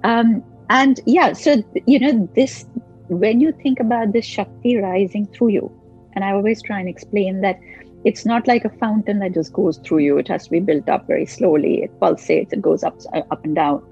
Um, 0.03 0.43
and 0.69 0.99
yeah, 1.05 1.33
so, 1.33 1.63
you 1.85 1.99
know, 1.99 2.29
this, 2.35 2.65
when 3.09 3.41
you 3.41 3.51
think 3.51 3.79
about 3.79 4.13
this 4.13 4.25
Shakti 4.25 4.77
rising 4.77 5.25
through 5.27 5.49
you, 5.49 5.71
and 6.13 6.23
I 6.23 6.31
always 6.31 6.61
try 6.61 6.79
and 6.79 6.87
explain 6.87 7.41
that 7.41 7.59
it's 8.03 8.25
not 8.25 8.47
like 8.47 8.65
a 8.65 8.69
fountain 8.69 9.19
that 9.19 9.33
just 9.33 9.53
goes 9.53 9.77
through 9.77 9.99
you. 9.99 10.17
It 10.17 10.27
has 10.27 10.45
to 10.45 10.51
be 10.51 10.59
built 10.59 10.89
up 10.89 11.07
very 11.07 11.25
slowly. 11.25 11.83
It 11.83 11.99
pulsates, 11.99 12.51
it 12.51 12.61
goes 12.61 12.83
up, 12.83 12.99
up 13.13 13.43
and 13.45 13.55
down, 13.55 13.83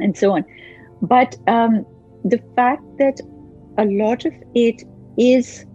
and 0.00 0.16
so 0.16 0.32
on. 0.32 0.44
But 1.02 1.36
um, 1.46 1.84
the 2.24 2.42
fact 2.56 2.82
that 2.98 3.20
a 3.76 3.84
lot 3.84 4.24
of 4.24 4.32
it 4.54 4.82
is 5.16 5.66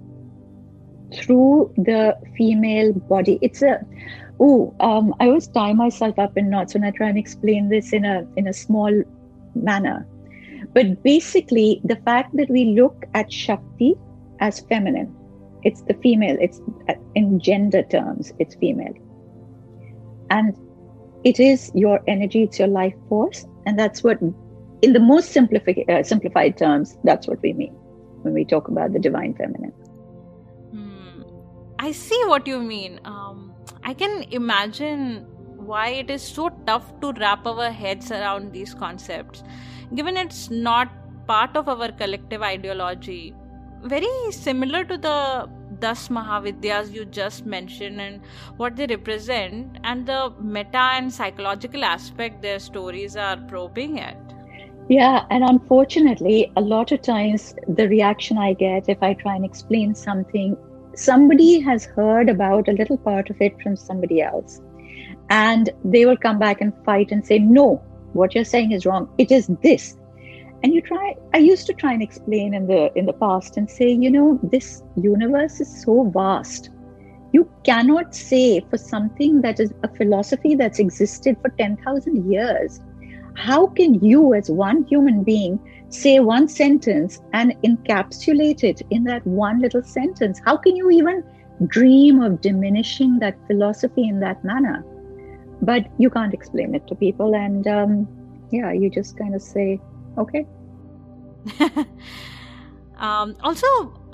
through 1.14 1.72
the 1.78 2.18
female 2.38 2.94
body, 2.94 3.38
it's 3.42 3.62
a 3.62 3.80
oh, 4.40 4.76
um, 4.80 5.14
I 5.20 5.28
always 5.28 5.48
tie 5.48 5.74
myself 5.74 6.18
up 6.18 6.38
in 6.38 6.50
knots 6.50 6.74
when 6.74 6.84
I 6.84 6.92
try 6.92 7.10
and 7.10 7.18
explain 7.18 7.70
this 7.70 7.94
in 7.94 8.04
a 8.04 8.26
in 8.36 8.48
a 8.48 8.54
small 8.54 9.04
manner. 9.56 10.08
But 10.74 11.04
basically, 11.04 11.82
the 11.84 11.98
fact 11.98 12.36
that 12.36 12.50
we 12.50 12.66
look 12.66 13.06
at 13.14 13.32
Shakti 13.32 13.96
as 14.40 14.62
feminine 14.62 15.16
it's 15.64 15.82
the 15.84 15.94
female 15.96 16.38
it's 16.40 16.62
uh, 16.90 16.94
in 17.16 17.40
gender 17.40 17.84
terms 17.84 18.34
it's 18.40 18.56
female. 18.56 18.94
And 20.30 20.58
it 21.24 21.40
is 21.40 21.72
your 21.74 22.02
energy 22.08 22.44
it's 22.44 22.60
your 22.60 22.68
life 22.68 22.96
force 23.10 23.46
and 23.66 23.80
that's 23.80 24.04
what 24.04 24.20
in 24.82 24.92
the 24.92 25.00
most 25.00 25.32
simplified, 25.32 25.90
uh, 25.90 26.04
simplified 26.04 26.58
terms 26.58 26.98
that's 27.04 27.28
what 27.28 27.42
we 27.42 27.54
mean 27.54 27.74
when 28.24 28.34
we 28.34 28.46
talk 28.46 28.68
about 28.68 28.94
the 28.94 29.00
divine 29.00 29.34
feminine. 29.34 29.72
Hmm. 30.72 31.22
i 31.80 31.92
see 31.92 32.22
what 32.26 32.48
you 32.48 32.60
mean. 32.60 33.00
Um, 33.06 33.54
i 33.84 33.94
can 33.94 34.24
imagine 34.24 35.28
why 35.66 35.88
it 35.90 36.10
is 36.10 36.22
so 36.22 36.50
tough 36.68 37.00
to 37.00 37.14
wrap 37.14 37.46
our 37.48 37.70
heads 37.72 38.12
around 38.12 38.52
these 38.52 38.74
concepts 38.74 39.44
given 39.96 40.18
it's 40.18 40.50
not 40.50 40.90
part 41.28 41.56
of 41.56 41.70
our 41.70 41.90
collective 41.92 42.42
ideology 42.42 43.34
very 43.84 44.32
similar 44.32 44.84
to 44.86 44.98
the 44.98 45.50
Das 45.80 46.08
Mahavidyas 46.08 46.94
you 46.94 47.06
just 47.06 47.46
mentioned 47.46 48.00
and 48.00 48.22
what 48.58 48.76
they 48.76 48.86
represent, 48.88 49.78
and 49.84 50.06
the 50.06 50.34
meta 50.40 50.90
and 50.98 51.14
psychological 51.14 51.84
aspect 51.84 52.42
their 52.42 52.60
stories 52.60 53.18
are 53.18 53.38
probing 53.38 54.00
at. 54.00 54.18
Yeah, 54.90 55.26
and 55.30 55.44
unfortunately, 55.44 56.52
a 56.56 56.62
lot 56.62 56.92
of 56.92 57.02
times 57.02 57.56
the 57.68 57.88
reaction 57.88 58.38
I 58.38 58.54
get 58.54 58.90
if 58.90 59.02
I 59.02 59.14
try 59.14 59.36
and 59.36 59.46
explain 59.46 59.96
something, 59.96 60.58
somebody 60.96 61.60
has 61.60 61.86
heard 61.86 62.30
about 62.30 62.68
a 62.68 62.74
little 62.74 62.98
part 62.98 63.30
of 63.30 63.42
it 63.42 63.62
from 63.62 63.76
somebody 63.76 64.22
else. 64.22 64.62
And 65.30 65.70
they 65.84 66.06
will 66.06 66.18
come 66.18 66.38
back 66.38 66.62
and 66.62 66.74
fight 66.86 67.12
and 67.12 67.26
say, 67.26 67.40
No, 67.40 67.82
what 68.14 68.36
you're 68.36 68.44
saying 68.44 68.72
is 68.72 68.86
wrong. 68.86 69.10
It 69.18 69.32
is 69.32 69.48
this 69.62 69.98
and 70.64 70.74
you 70.74 70.82
try 70.82 71.14
i 71.34 71.38
used 71.38 71.68
to 71.68 71.74
try 71.74 71.94
and 71.94 72.02
explain 72.02 72.54
in 72.54 72.68
the 72.68 72.92
in 72.98 73.06
the 73.06 73.14
past 73.14 73.58
and 73.58 73.70
say 73.70 73.90
you 73.90 74.10
know 74.10 74.40
this 74.44 74.84
universe 74.96 75.60
is 75.60 75.84
so 75.84 76.04
vast. 76.06 76.70
You 77.36 77.50
cannot 77.64 78.14
say 78.14 78.60
for 78.70 78.78
something 78.78 79.42
that 79.42 79.60
is 79.60 79.74
a 79.82 79.88
philosophy 79.88 80.54
that's 80.54 80.78
existed 80.78 81.36
for 81.42 81.50
10000 81.50 82.32
years 82.32 82.80
how 83.36 83.68
can 83.68 83.96
you 84.06 84.34
as 84.34 84.50
one 84.50 84.84
human 84.86 85.24
being 85.24 85.60
say 85.90 86.20
one 86.20 86.48
sentence 86.48 87.22
and 87.34 87.56
encapsulate 87.64 88.64
it 88.64 88.82
in 88.90 89.04
that 89.06 89.26
one 89.26 89.60
little 89.60 89.84
sentence? 89.84 90.40
How 90.46 90.58
can 90.58 90.76
you 90.76 90.90
even 90.92 91.24
dream 91.68 92.22
of 92.22 92.42
diminishing 92.42 93.20
that 93.20 93.36
philosophy 93.48 94.08
in 94.08 94.20
that 94.20 94.44
manner? 94.44 94.86
But 95.62 95.88
you 95.98 96.10
can't 96.10 96.34
explain 96.34 96.76
it 96.76 96.86
to 96.88 96.96
people. 96.96 97.36
And 97.36 97.68
um, 97.68 98.08
yeah 98.52 98.72
you 98.72 98.90
just 98.90 99.18
kind 99.18 99.34
of 99.34 99.42
say 99.42 99.80
okay 100.18 100.46
um, 102.98 103.36
also 103.42 103.68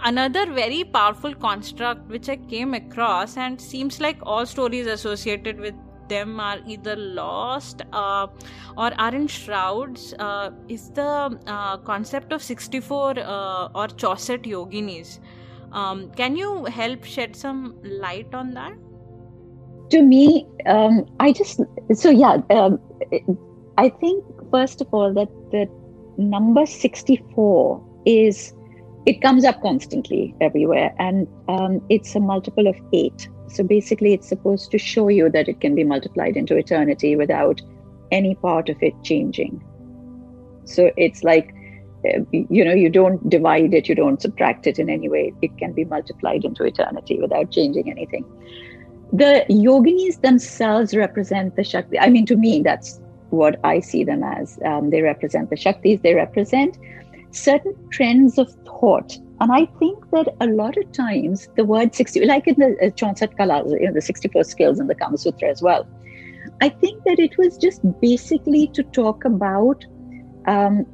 another 0.04 0.46
very 0.52 0.84
powerful 0.84 1.34
construct 1.36 2.08
which 2.10 2.30
i 2.30 2.36
came 2.36 2.74
across 2.74 3.38
and 3.38 3.60
seems 3.60 4.00
like 4.00 4.18
all 4.24 4.46
stories 4.46 4.88
associated 4.88 5.60
with 5.60 5.76
them 6.10 6.40
are 6.40 6.60
either 6.68 6.96
lost 6.96 7.84
uh, 7.94 8.28
or 8.78 8.92
are 9.00 9.16
in 9.16 9.28
shrouds 9.28 10.14
uh, 10.20 10.50
is 10.68 10.90
the 10.90 11.40
uh, 11.48 11.78
concept 11.78 12.34
of 12.34 12.44
64 12.44 13.20
uh, 13.20 13.70
or 13.76 13.88
Chauset 13.88 14.44
yoginis. 14.44 15.20
Um, 15.72 16.12
can 16.12 16.36
you 16.36 16.66
help 16.66 17.04
shed 17.04 17.36
some 17.36 17.76
light 17.84 18.34
on 18.34 18.54
that? 18.56 18.74
To 19.92 20.02
me, 20.02 20.48
um, 20.66 21.06
I 21.20 21.32
just 21.32 21.62
so 21.94 22.10
yeah. 22.10 22.38
Um, 22.50 22.80
I 23.78 23.90
think 23.90 24.24
first 24.52 24.82
of 24.82 24.88
all 24.92 25.14
that 25.14 25.30
that 25.52 25.70
number 26.20 26.66
64 26.66 27.84
is 28.06 28.54
it 29.06 29.22
comes 29.22 29.46
up 29.46 29.62
constantly 29.62 30.36
everywhere 30.42 30.94
and 31.00 31.28
um, 31.48 31.82
it's 31.90 32.14
a 32.16 32.20
multiple 32.20 32.68
of 32.68 32.76
eight. 32.94 33.30
So 33.48 33.64
basically 33.64 34.14
it's 34.14 34.28
supposed 34.28 34.70
to 34.72 34.78
show 34.78 35.08
you 35.08 35.30
that 35.30 35.48
it 35.48 35.62
can 35.62 35.74
be 35.74 35.84
multiplied 35.84 36.36
into 36.36 36.56
eternity 36.56 37.16
without 37.16 37.62
any 38.12 38.36
part 38.36 38.70
of 38.70 38.78
it 38.82 38.94
changing. 39.04 39.64
So 40.66 40.92
it's 40.98 41.24
like 41.24 41.56
uh, 42.06 42.20
you 42.32 42.64
know 42.64 42.74
you 42.74 42.90
don't 42.90 43.28
divide 43.30 43.74
it 43.74 43.90
you 43.90 43.96
don't 43.96 44.22
subtract 44.22 44.68
it 44.68 44.78
in 44.78 44.90
any 44.90 45.10
way. 45.10 45.34
It 45.42 45.58
can 45.58 45.74
be 45.74 45.86
multiplied 45.86 46.44
into 46.46 46.64
eternity 46.64 47.20
without 47.20 47.52
changing 47.52 47.90
anything. 47.90 48.26
The 49.12 49.46
yoginis 49.50 50.22
themselves 50.22 50.96
represent 50.96 51.56
the 51.56 51.64
shakti. 51.64 51.98
I 51.98 52.10
mean 52.10 52.26
to 52.28 52.36
me 52.36 52.62
that's 52.62 53.00
what 53.30 53.60
I 53.64 53.80
see 53.80 54.04
them 54.04 54.24
as. 54.24 54.60
Um, 54.66 54.90
they 54.90 55.02
represent 55.02 55.50
the 55.50 55.56
Shaktis, 55.56 56.02
they 56.02 56.14
represent 56.14 56.78
certain 57.32 57.76
trends 57.92 58.38
of 58.38 58.52
thought. 58.66 59.18
And 59.42 59.52
I 59.52 59.66
think 59.80 60.10
that 60.12 60.28
a 60.42 60.48
lot 60.48 60.78
of 60.78 60.92
times 60.92 61.48
the 61.56 61.64
word 61.64 61.96
60, 61.96 62.26
like 62.26 62.48
in 62.48 62.56
the 62.56 62.76
uh, 62.82 62.90
Kalas, 62.90 63.72
you 63.80 63.88
know, 63.88 63.94
the 63.94 64.02
64 64.02 64.44
skills 64.44 64.80
in 64.80 64.88
the 64.88 64.96
Kama 64.96 65.18
Sutra 65.18 65.50
as 65.50 65.62
well, 65.62 65.88
I 66.62 66.70
think 66.70 67.04
that 67.06 67.20
it 67.20 67.38
was 67.38 67.58
just 67.58 67.82
basically 68.02 68.68
to 68.68 68.84
talk 68.84 69.24
about 69.24 69.86
um, 70.46 70.86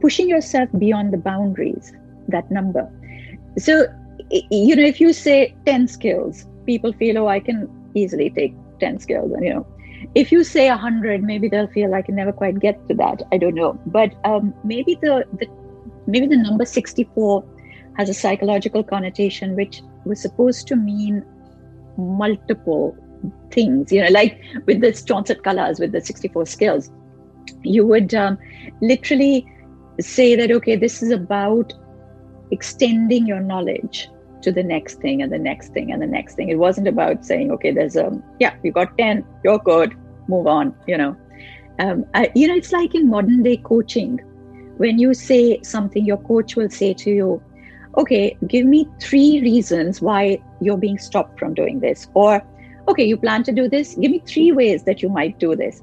pushing 0.00 0.28
yourself 0.28 0.68
beyond 0.78 1.12
the 1.12 1.18
boundaries, 1.18 1.92
that 2.28 2.50
number. 2.50 2.90
So, 3.58 3.86
you 4.30 4.76
know, 4.76 4.82
if 4.84 5.00
you 5.00 5.12
say 5.12 5.54
10 5.64 5.88
skills, 5.88 6.46
people 6.66 6.92
feel, 6.92 7.18
oh, 7.18 7.28
I 7.28 7.40
can 7.40 7.70
easily 7.94 8.30
take 8.30 8.54
10 8.80 8.98
skills. 8.98 9.32
And, 9.32 9.44
you 9.44 9.54
know, 9.54 9.66
if 10.14 10.30
you 10.32 10.44
say 10.44 10.68
100 10.68 11.22
maybe 11.22 11.48
they'll 11.48 11.68
feel 11.68 11.94
i 11.94 12.02
can 12.02 12.14
never 12.14 12.32
quite 12.32 12.58
get 12.58 12.86
to 12.88 12.94
that. 12.94 13.22
I 13.32 13.38
don't 13.38 13.54
know. 13.54 13.78
But 13.86 14.14
um, 14.24 14.54
maybe 14.64 14.96
the, 15.00 15.24
the 15.38 15.48
maybe 16.06 16.26
the 16.26 16.36
number 16.36 16.64
64 16.64 17.44
has 17.96 18.08
a 18.08 18.14
psychological 18.14 18.82
connotation 18.82 19.54
which 19.56 19.82
was 20.04 20.20
supposed 20.20 20.66
to 20.68 20.76
mean 20.76 21.24
multiple 21.96 22.96
things. 23.50 23.92
You 23.92 24.02
know 24.02 24.10
like 24.10 24.40
with 24.66 24.80
the 24.80 24.88
Chaunsat 24.88 25.42
Kalas 25.42 25.80
with 25.80 25.92
the 25.92 26.00
64 26.00 26.46
skills 26.46 26.90
you 27.62 27.86
would 27.86 28.14
um, 28.14 28.38
literally 28.80 29.46
say 30.00 30.34
that 30.34 30.50
okay 30.50 30.76
this 30.76 31.02
is 31.02 31.10
about 31.10 31.72
extending 32.50 33.26
your 33.26 33.40
knowledge 33.40 34.08
to 34.44 34.52
the 34.52 34.62
next 34.62 35.00
thing 35.00 35.22
and 35.22 35.32
the 35.32 35.38
next 35.38 35.72
thing 35.72 35.90
and 35.92 36.00
the 36.00 36.06
next 36.06 36.34
thing. 36.36 36.48
It 36.48 36.58
wasn't 36.58 36.88
about 36.88 37.24
saying, 37.24 37.50
okay, 37.52 37.72
there's 37.72 37.96
a, 37.96 38.10
yeah, 38.38 38.54
you 38.62 38.72
got 38.72 38.96
10, 38.96 39.24
you're 39.42 39.58
good, 39.58 39.96
move 40.28 40.46
on, 40.46 40.74
you 40.86 40.96
know. 40.96 41.16
Um, 41.78 42.04
I, 42.14 42.30
you 42.34 42.46
know, 42.46 42.54
it's 42.54 42.72
like 42.72 42.94
in 42.94 43.08
modern 43.08 43.42
day 43.42 43.56
coaching. 43.56 44.18
When 44.76 44.98
you 44.98 45.14
say 45.14 45.60
something, 45.62 46.04
your 46.04 46.18
coach 46.18 46.56
will 46.56 46.70
say 46.70 46.94
to 46.94 47.10
you, 47.10 47.42
okay, 47.96 48.36
give 48.48 48.66
me 48.66 48.88
three 49.00 49.40
reasons 49.40 50.00
why 50.00 50.42
you're 50.60 50.76
being 50.76 50.98
stopped 50.98 51.38
from 51.38 51.54
doing 51.54 51.80
this. 51.80 52.08
Or, 52.14 52.42
okay, 52.88 53.04
you 53.04 53.16
plan 53.16 53.44
to 53.44 53.52
do 53.52 53.68
this, 53.68 53.94
give 53.94 54.10
me 54.10 54.22
three 54.26 54.52
ways 54.52 54.84
that 54.84 55.02
you 55.02 55.08
might 55.08 55.38
do 55.38 55.54
this. 55.56 55.82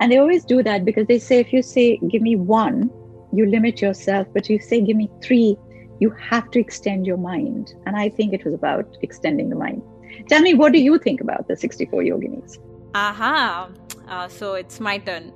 And 0.00 0.10
they 0.10 0.18
always 0.18 0.44
do 0.44 0.62
that 0.64 0.84
because 0.84 1.06
they 1.06 1.18
say, 1.18 1.38
if 1.38 1.52
you 1.52 1.62
say, 1.62 1.98
give 2.08 2.22
me 2.22 2.34
one, 2.36 2.90
you 3.32 3.46
limit 3.46 3.80
yourself. 3.80 4.26
But 4.34 4.48
you 4.48 4.58
say, 4.58 4.80
give 4.80 4.96
me 4.96 5.08
three, 5.22 5.56
you 6.00 6.10
have 6.10 6.50
to 6.52 6.60
extend 6.60 7.06
your 7.06 7.16
mind. 7.16 7.74
And 7.86 7.96
I 7.96 8.08
think 8.08 8.32
it 8.32 8.44
was 8.44 8.54
about 8.54 8.96
extending 9.02 9.50
the 9.50 9.56
mind. 9.56 9.82
Tell 10.28 10.40
me, 10.40 10.54
what 10.54 10.72
do 10.72 10.80
you 10.80 10.98
think 10.98 11.20
about 11.20 11.48
the 11.48 11.56
64 11.56 12.02
yoginis? 12.02 12.58
Aha, 12.94 13.70
uh, 14.08 14.28
so 14.28 14.54
it's 14.54 14.80
my 14.80 14.98
turn. 14.98 15.32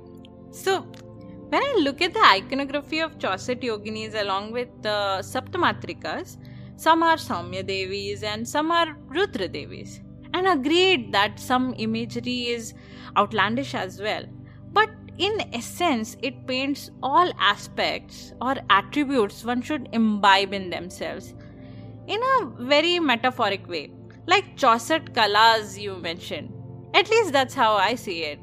So, 0.51 0.81
when 1.49 1.63
I 1.63 1.75
look 1.79 2.01
at 2.01 2.13
the 2.13 2.23
iconography 2.25 2.99
of 2.99 3.17
Chauset 3.17 3.61
yoginis 3.61 4.19
along 4.19 4.51
with 4.51 4.69
the 4.81 5.19
Saptamatrikas, 5.21 6.37
some 6.75 7.01
are 7.01 7.15
Saumya 7.15 7.65
Devis 7.65 8.21
and 8.23 8.47
some 8.47 8.71
are 8.71 8.95
Rudra 9.07 9.47
Devis. 9.47 10.01
and 10.33 10.47
agreed 10.47 11.11
that 11.11 11.39
some 11.39 11.73
imagery 11.77 12.47
is 12.47 12.73
outlandish 13.17 13.73
as 13.73 13.99
well. 14.01 14.23
But 14.71 14.89
in 15.17 15.41
essence, 15.53 16.15
it 16.21 16.45
paints 16.47 16.91
all 17.01 17.31
aspects 17.39 18.33
or 18.41 18.55
attributes 18.69 19.43
one 19.43 19.61
should 19.61 19.89
imbibe 19.91 20.53
in 20.53 20.69
themselves 20.69 21.33
in 22.07 22.21
a 22.21 22.45
very 22.59 22.99
metaphoric 22.99 23.67
way, 23.67 23.91
like 24.27 24.55
Chauset 24.57 25.13
Kalas 25.13 25.79
you 25.79 25.95
mentioned. 25.97 26.53
At 26.93 27.09
least 27.09 27.33
that's 27.33 27.53
how 27.53 27.73
I 27.73 27.95
see 27.95 28.23
it. 28.23 28.39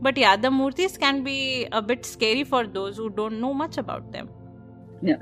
But 0.00 0.16
yeah, 0.16 0.36
the 0.36 0.48
Murtis 0.48 0.98
can 0.98 1.22
be 1.22 1.66
a 1.72 1.80
bit 1.80 2.04
scary 2.04 2.44
for 2.44 2.66
those 2.66 2.96
who 2.96 3.10
don't 3.10 3.40
know 3.40 3.54
much 3.54 3.78
about 3.78 4.12
them. 4.12 4.28
Yeah. 5.02 5.16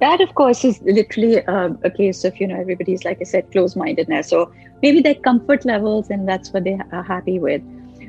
That, 0.00 0.20
of 0.20 0.34
course, 0.34 0.64
is 0.64 0.80
literally 0.82 1.44
uh, 1.46 1.70
a 1.84 1.90
case 1.90 2.24
of, 2.24 2.38
you 2.40 2.46
know, 2.48 2.60
everybody's, 2.60 3.04
like 3.04 3.18
I 3.20 3.24
said, 3.24 3.50
close 3.52 3.76
mindedness. 3.76 4.28
So 4.28 4.52
maybe 4.82 5.00
their 5.00 5.14
comfort 5.14 5.64
levels 5.64 6.10
and 6.10 6.28
that's 6.28 6.52
what 6.52 6.64
they 6.64 6.78
are 6.92 7.02
happy 7.02 7.38
with. 7.38 7.62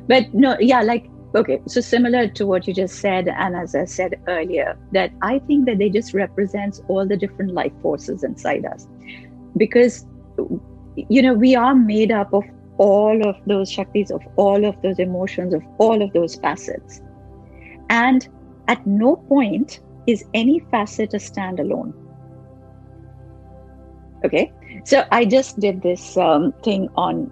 But 0.08 0.34
no, 0.34 0.58
yeah, 0.60 0.82
like, 0.82 1.10
okay, 1.36 1.62
so 1.68 1.82
similar 1.82 2.28
to 2.28 2.46
what 2.46 2.68
you 2.68 2.74
just 2.74 3.00
said, 3.00 3.28
and 3.28 3.56
as 3.56 3.76
I 3.76 3.86
said 3.86 4.20
earlier, 4.28 4.78
that 4.92 5.12
I 5.22 5.40
think 5.40 5.66
that 5.68 5.78
they 5.78 5.90
just 5.90 6.14
represents 6.14 6.82
all 6.88 7.06
the 7.06 7.18
different 7.18 7.54
life 7.54 7.74
forces 7.82 8.24
inside 8.24 8.66
us. 8.66 8.88
Because, 9.58 10.06
you 10.96 11.22
know, 11.22 11.34
we 11.34 11.56
are 11.56 11.76
made 11.76 12.12
up 12.12 12.34
of 12.34 12.44
all 12.78 13.28
of 13.28 13.36
those 13.46 13.70
Shaktis, 13.70 14.10
of 14.10 14.22
all 14.38 14.66
of 14.66 14.82
those 14.82 15.00
emotions, 15.00 15.54
of 15.54 15.62
all 15.78 16.02
of 16.02 16.14
those 16.14 16.36
facets. 16.36 17.02
And 17.90 18.28
at 18.68 18.86
no 18.88 19.18
point 19.18 19.82
is 20.08 20.24
any 20.34 20.60
facet 20.72 21.14
a 21.14 21.18
standalone. 21.18 21.94
Okay, 24.26 24.52
so 24.84 25.06
I 25.12 25.26
just 25.26 25.60
did 25.60 25.82
this 25.82 26.18
um, 26.18 26.54
thing 26.64 26.90
on, 26.96 27.32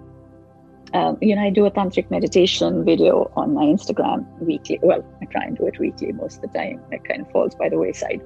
um, 0.94 1.18
you 1.20 1.36
know, 1.36 1.42
I 1.42 1.50
do 1.50 1.66
a 1.66 1.70
tantric 1.70 2.10
meditation 2.10 2.84
video 2.84 3.30
on 3.36 3.54
my 3.54 3.64
Instagram 3.64 4.26
weekly. 4.40 4.78
Well, 4.82 5.04
I 5.20 5.26
try 5.26 5.44
and 5.44 5.56
do 5.56 5.66
it 5.66 5.78
weekly 5.78 6.12
most 6.12 6.36
of 6.36 6.50
the 6.50 6.58
time. 6.58 6.80
It 6.90 7.04
kind 7.04 7.22
of 7.22 7.30
falls 7.30 7.54
by 7.54 7.68
the 7.68 7.78
wayside. 7.78 8.20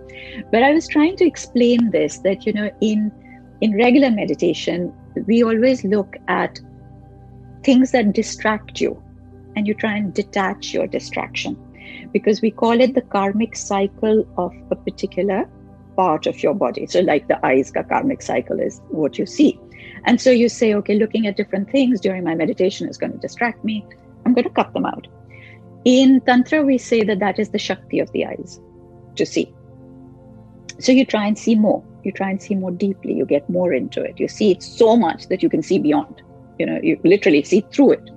But 0.53 0.63
I 0.63 0.73
was 0.73 0.87
trying 0.87 1.17
to 1.17 1.25
explain 1.25 1.91
this 1.91 2.19
that 2.19 2.47
you 2.47 2.53
know, 2.53 2.71
in 2.81 3.11
in 3.61 3.75
regular 3.77 4.11
meditation, 4.11 4.93
we 5.27 5.43
always 5.43 5.85
look 5.85 6.17
at 6.29 6.61
things 7.65 7.93
that 7.93 8.13
distract 8.13 8.81
you, 8.81 9.03
and 9.57 9.67
you 9.67 9.75
try 9.75 9.97
and 9.97 10.15
detach 10.15 10.73
your 10.73 10.87
distraction 10.87 11.57
because 12.13 12.43
we 12.43 12.51
call 12.51 12.81
it 12.81 12.95
the 12.95 13.03
karmic 13.03 13.57
cycle 13.57 14.27
of 14.37 14.53
a 14.71 14.77
particular 14.77 15.49
part 15.97 16.27
of 16.27 16.43
your 16.43 16.55
body. 16.55 16.87
So, 16.87 17.01
like 17.01 17.27
the 17.29 17.45
eyes, 17.45 17.73
the 17.73 17.83
karmic 17.83 18.23
cycle 18.23 18.61
is 18.61 18.81
what 18.89 19.19
you 19.19 19.27
see. 19.27 19.59
And 20.05 20.21
so 20.21 20.31
you 20.31 20.49
say, 20.49 20.75
okay, 20.75 20.95
looking 20.95 21.27
at 21.27 21.37
different 21.37 21.71
things 21.71 22.01
during 22.01 22.25
my 22.25 22.35
meditation 22.35 22.89
is 22.89 22.99
going 22.99 23.13
to 23.13 23.19
distract 23.19 23.65
me. 23.65 23.87
I'm 24.25 24.35
going 24.35 24.45
to 24.45 24.51
cut 24.51 24.73
them 24.73 24.87
out. 24.87 25.07
In 25.85 26.21
Tantra, 26.21 26.63
we 26.63 26.79
say 26.79 27.03
that 27.03 27.19
that 27.19 27.39
is 27.39 27.51
the 27.51 27.59
Shakti 27.59 27.99
of 27.99 28.11
the 28.13 28.27
eyes 28.27 28.61
to 29.17 29.27
see. 29.27 29.53
So 30.79 30.93
you 30.93 31.05
try 31.05 31.27
and 31.27 31.39
see 31.39 31.55
more. 31.55 31.85
You 32.05 32.13
try 32.13 32.31
and 32.31 32.43
see 32.43 32.55
more 32.55 32.71
deeply. 32.71 33.15
You 33.15 33.27
get 33.27 33.49
more 33.49 33.73
into 33.73 34.03
it. 34.03 34.19
You 34.19 34.29
see 34.29 34.51
it 34.51 34.63
so 34.63 34.97
much 34.97 35.29
that 35.29 35.43
you 35.43 35.49
can 35.49 35.63
see 35.63 35.79
beyond. 35.79 36.23
You 36.59 36.67
know, 36.67 36.81
you 36.83 37.01
literally 37.05 37.43
see 37.43 37.65
through 37.73 37.93
it. 37.93 38.11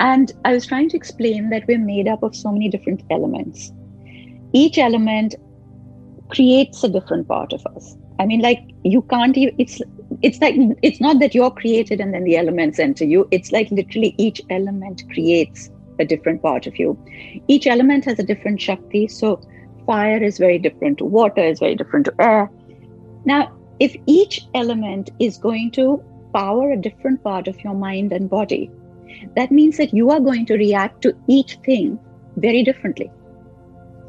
And 0.00 0.32
I 0.44 0.52
was 0.52 0.66
trying 0.66 0.88
to 0.90 0.96
explain 0.96 1.50
that 1.50 1.64
we're 1.66 1.78
made 1.78 2.08
up 2.08 2.22
of 2.22 2.34
so 2.34 2.52
many 2.52 2.68
different 2.68 3.02
elements. 3.10 3.72
Each 4.52 4.78
element 4.78 5.34
creates 6.30 6.82
a 6.84 6.88
different 6.88 7.28
part 7.28 7.52
of 7.52 7.64
us. 7.66 7.96
I 8.18 8.26
mean, 8.26 8.40
like 8.40 8.62
you 8.84 9.02
can't 9.02 9.36
even, 9.36 9.54
it's, 9.58 9.80
it's 10.22 10.40
like, 10.40 10.54
it's 10.82 11.00
not 11.00 11.18
that 11.20 11.34
you're 11.34 11.50
created 11.50 12.00
and 12.00 12.12
then 12.12 12.24
the 12.24 12.36
elements 12.36 12.78
enter 12.78 13.04
you. 13.04 13.28
It's 13.30 13.52
like 13.52 13.70
literally 13.70 14.14
each 14.18 14.40
element 14.50 15.02
creates 15.12 15.70
a 15.98 16.04
different 16.04 16.42
part 16.42 16.66
of 16.66 16.78
you. 16.78 16.98
Each 17.48 17.66
element 17.66 18.04
has 18.04 18.18
a 18.18 18.22
different 18.22 18.60
Shakti. 18.60 19.08
So 19.08 19.40
fire 19.86 20.22
is 20.22 20.38
very 20.38 20.58
different 20.58 20.98
to 20.98 21.04
water, 21.04 21.42
is 21.42 21.58
very 21.58 21.74
different 21.74 22.06
to 22.06 22.14
air. 22.18 22.50
Now, 23.24 23.52
if 23.80 23.96
each 24.06 24.46
element 24.54 25.10
is 25.18 25.38
going 25.38 25.70
to 25.72 26.02
power 26.34 26.70
a 26.72 26.76
different 26.76 27.22
part 27.22 27.48
of 27.48 27.60
your 27.60 27.74
mind 27.74 28.12
and 28.12 28.28
body, 28.28 28.70
that 29.36 29.50
means 29.50 29.76
that 29.76 29.92
you 29.92 30.10
are 30.10 30.20
going 30.20 30.46
to 30.46 30.54
react 30.54 31.02
to 31.02 31.16
each 31.28 31.56
thing 31.64 31.98
very 32.36 32.62
differently. 32.62 33.10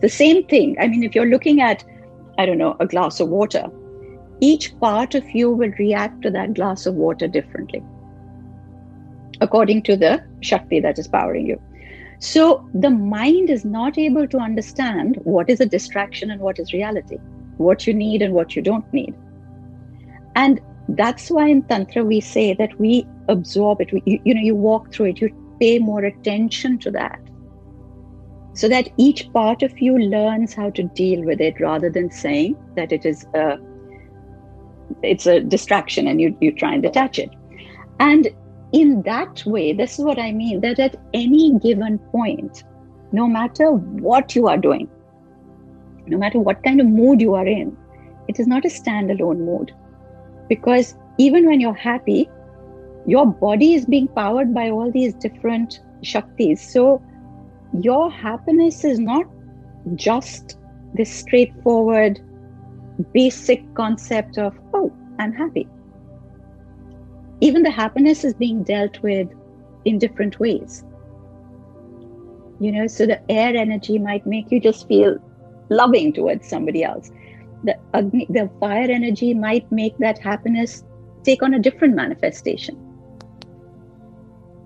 The 0.01 0.09
same 0.09 0.45
thing, 0.45 0.75
I 0.79 0.87
mean, 0.87 1.03
if 1.03 1.15
you're 1.15 1.25
looking 1.25 1.61
at, 1.61 1.83
I 2.37 2.45
don't 2.45 2.57
know, 2.57 2.75
a 2.79 2.85
glass 2.85 3.19
of 3.19 3.29
water, 3.29 3.69
each 4.49 4.77
part 4.79 5.15
of 5.15 5.29
you 5.31 5.49
will 5.49 5.73
react 5.79 6.21
to 6.21 6.31
that 6.37 6.53
glass 6.53 6.85
of 6.85 6.95
water 6.95 7.27
differently 7.27 7.83
according 9.41 9.81
to 9.83 9.95
the 9.97 10.23
Shakti 10.41 10.79
that 10.79 10.99
is 10.99 11.07
powering 11.07 11.47
you. 11.47 11.61
So 12.19 12.43
the 12.73 12.89
mind 12.89 13.49
is 13.49 13.65
not 13.65 13.97
able 13.97 14.27
to 14.27 14.37
understand 14.37 15.17
what 15.23 15.49
is 15.49 15.59
a 15.59 15.65
distraction 15.65 16.31
and 16.31 16.39
what 16.39 16.59
is 16.59 16.71
reality, 16.71 17.17
what 17.57 17.85
you 17.85 17.93
need 17.93 18.21
and 18.21 18.33
what 18.33 18.55
you 18.55 18.61
don't 18.61 18.93
need. 18.93 19.13
And 20.35 20.61
that's 20.89 21.29
why 21.29 21.47
in 21.47 21.63
tantra 21.63 22.03
we 22.03 22.19
say 22.19 22.53
that 22.53 22.79
we 22.79 23.05
absorb 23.29 23.81
it 23.81 23.91
we, 23.93 24.03
you, 24.05 24.19
you 24.25 24.33
know 24.33 24.41
you 24.41 24.55
walk 24.55 24.91
through 24.93 25.05
it 25.05 25.21
you 25.21 25.29
pay 25.59 25.79
more 25.79 26.03
attention 26.03 26.77
to 26.77 26.91
that 26.91 27.19
so 28.53 28.67
that 28.67 28.89
each 28.97 29.31
part 29.31 29.63
of 29.63 29.79
you 29.79 29.97
learns 29.97 30.53
how 30.53 30.69
to 30.71 30.83
deal 30.83 31.23
with 31.23 31.39
it 31.39 31.59
rather 31.59 31.89
than 31.89 32.11
saying 32.11 32.55
that 32.75 32.91
it 32.91 33.05
is 33.05 33.25
a 33.33 33.57
it's 35.03 35.27
a 35.27 35.39
distraction 35.39 36.07
and 36.07 36.21
you 36.21 36.35
you 36.41 36.51
try 36.51 36.73
and 36.73 36.83
detach 36.83 37.19
it 37.19 37.29
and 37.99 38.29
in 38.71 39.01
that 39.03 39.45
way 39.45 39.73
this 39.73 39.99
is 39.99 40.05
what 40.05 40.19
i 40.19 40.31
mean 40.31 40.61
that 40.61 40.79
at 40.79 40.95
any 41.13 41.57
given 41.59 41.97
point 42.17 42.63
no 43.11 43.27
matter 43.27 43.71
what 43.71 44.35
you 44.35 44.47
are 44.47 44.57
doing 44.57 44.89
no 46.07 46.17
matter 46.17 46.39
what 46.39 46.63
kind 46.63 46.81
of 46.81 46.87
mood 46.87 47.21
you 47.21 47.33
are 47.35 47.47
in 47.47 47.75
it 48.27 48.39
is 48.39 48.47
not 48.47 48.65
a 48.65 48.69
standalone 48.69 49.39
mood 49.39 49.73
because 50.49 50.95
even 51.17 51.45
when 51.45 51.59
you're 51.59 51.73
happy, 51.73 52.29
your 53.05 53.25
body 53.25 53.73
is 53.73 53.85
being 53.85 54.07
powered 54.07 54.53
by 54.53 54.69
all 54.69 54.91
these 54.91 55.13
different 55.13 55.81
Shaktis. 56.01 56.59
So 56.59 57.01
your 57.79 58.11
happiness 58.11 58.83
is 58.83 58.99
not 58.99 59.25
just 59.95 60.57
this 60.93 61.11
straightforward, 61.11 62.19
basic 63.13 63.61
concept 63.75 64.37
of, 64.37 64.57
oh, 64.73 64.93
I'm 65.19 65.33
happy. 65.33 65.67
Even 67.41 67.63
the 67.63 67.71
happiness 67.71 68.23
is 68.23 68.33
being 68.33 68.63
dealt 68.63 69.01
with 69.01 69.27
in 69.85 69.99
different 69.99 70.39
ways. 70.39 70.83
You 72.59 72.71
know, 72.71 72.87
so 72.87 73.05
the 73.05 73.19
air 73.29 73.55
energy 73.55 73.99
might 73.99 74.25
make 74.25 74.51
you 74.51 74.59
just 74.59 74.87
feel 74.87 75.17
loving 75.69 76.13
towards 76.13 76.47
somebody 76.47 76.83
else 76.83 77.11
the 77.63 77.77
Agni, 77.93 78.27
the 78.29 78.49
fire 78.59 78.89
energy 78.89 79.33
might 79.33 79.69
make 79.71 79.97
that 79.97 80.19
happiness 80.19 80.83
take 81.23 81.41
on 81.41 81.53
a 81.53 81.59
different 81.59 81.95
manifestation. 81.95 82.77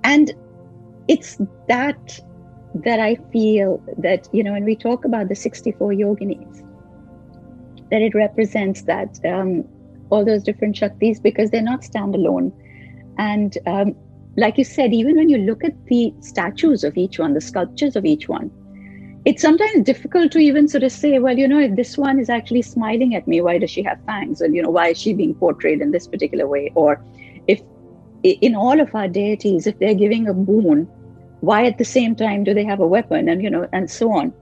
And 0.04 0.34
it's 1.08 1.38
that 1.68 2.20
that 2.84 3.00
I 3.00 3.16
feel 3.32 3.82
that, 3.98 4.28
you 4.32 4.44
know, 4.44 4.52
when 4.52 4.64
we 4.64 4.76
talk 4.76 5.06
about 5.06 5.30
the 5.30 5.36
64 5.36 5.94
yoginis, 5.94 6.64
that 7.92 8.02
it 8.02 8.16
represents 8.16 8.82
that 8.84 9.20
um, 9.26 9.64
all 10.10 10.26
those 10.26 10.44
different 10.44 10.76
Shaktis 10.76 11.22
because 11.22 11.52
they're 11.52 11.62
not 11.62 11.82
standalone. 11.82 12.52
And 13.18 13.58
um, 13.66 13.96
like 14.36 14.58
you 14.58 14.64
said, 14.64 14.94
even 14.94 15.16
when 15.16 15.30
you 15.30 15.38
look 15.40 15.64
at 15.64 15.86
the 15.88 16.14
statues 16.22 16.84
of 16.84 16.98
each 16.98 17.20
one, 17.20 17.34
the 17.34 17.42
sculptures 17.42 17.96
of 17.96 18.06
each 18.06 18.30
one, 18.30 18.52
it's 19.26 19.42
sometimes 19.42 19.84
difficult 19.84 20.32
to 20.32 20.40
even 20.40 20.68
sort 20.68 20.84
of 20.84 20.92
say, 20.92 21.20
well, 21.20 21.38
you 21.38 21.48
know, 21.48 21.60
if 21.60 21.76
this 21.76 21.98
one 21.98 22.20
is 22.20 22.30
actually 22.30 22.62
smiling 22.62 23.16
at 23.16 23.28
me, 23.28 23.42
why 23.42 23.58
does 23.58 23.70
she 23.70 23.84
have 23.84 24.00
fangs? 24.06 24.40
And, 24.40 24.56
you 24.56 24.62
know, 24.62 24.70
why 24.70 24.90
is 24.90 24.98
she 24.98 25.14
being 25.14 25.34
portrayed 25.36 25.82
in 25.82 25.92
this 25.92 26.08
particular 26.08 26.48
way? 26.48 26.72
Or 26.76 27.04
if 27.48 27.62
in 28.24 28.56
all 28.56 28.80
of 28.80 28.94
our 28.96 29.08
deities, 29.08 29.68
if 29.68 29.78
they're 29.80 29.96
giving 29.96 30.28
a 30.28 30.34
boon, 30.34 30.86
why 31.42 31.66
at 31.66 31.78
the 31.78 31.86
same 31.86 32.16
time 32.16 32.44
do 32.44 32.54
they 32.54 32.64
have 32.64 32.80
a 32.80 32.88
weapon? 32.88 33.28
And, 33.28 33.44
you 33.44 33.50
know, 33.50 33.68
and 33.74 33.90
so 33.90 34.12
on. 34.12 34.34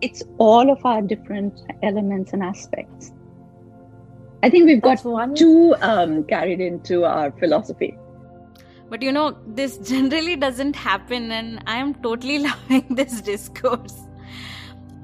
It's 0.00 0.22
all 0.38 0.70
of 0.70 0.84
our 0.84 1.02
different 1.02 1.60
elements 1.82 2.32
and 2.32 2.42
aspects. 2.42 3.12
I 4.42 4.50
think 4.50 4.66
we've 4.66 4.82
got 4.82 5.04
one. 5.04 5.34
too 5.34 5.74
um, 5.80 6.24
carried 6.24 6.60
into 6.60 7.04
our 7.04 7.32
philosophy. 7.32 7.96
But 8.88 9.02
you 9.02 9.10
know, 9.12 9.36
this 9.46 9.78
generally 9.92 10.36
doesn't 10.36 10.76
happen, 10.76 11.32
and 11.32 11.62
I 11.66 11.78
am 11.78 11.94
totally 11.94 12.38
loving 12.48 12.86
this 12.90 13.20
discourse. 13.20 13.94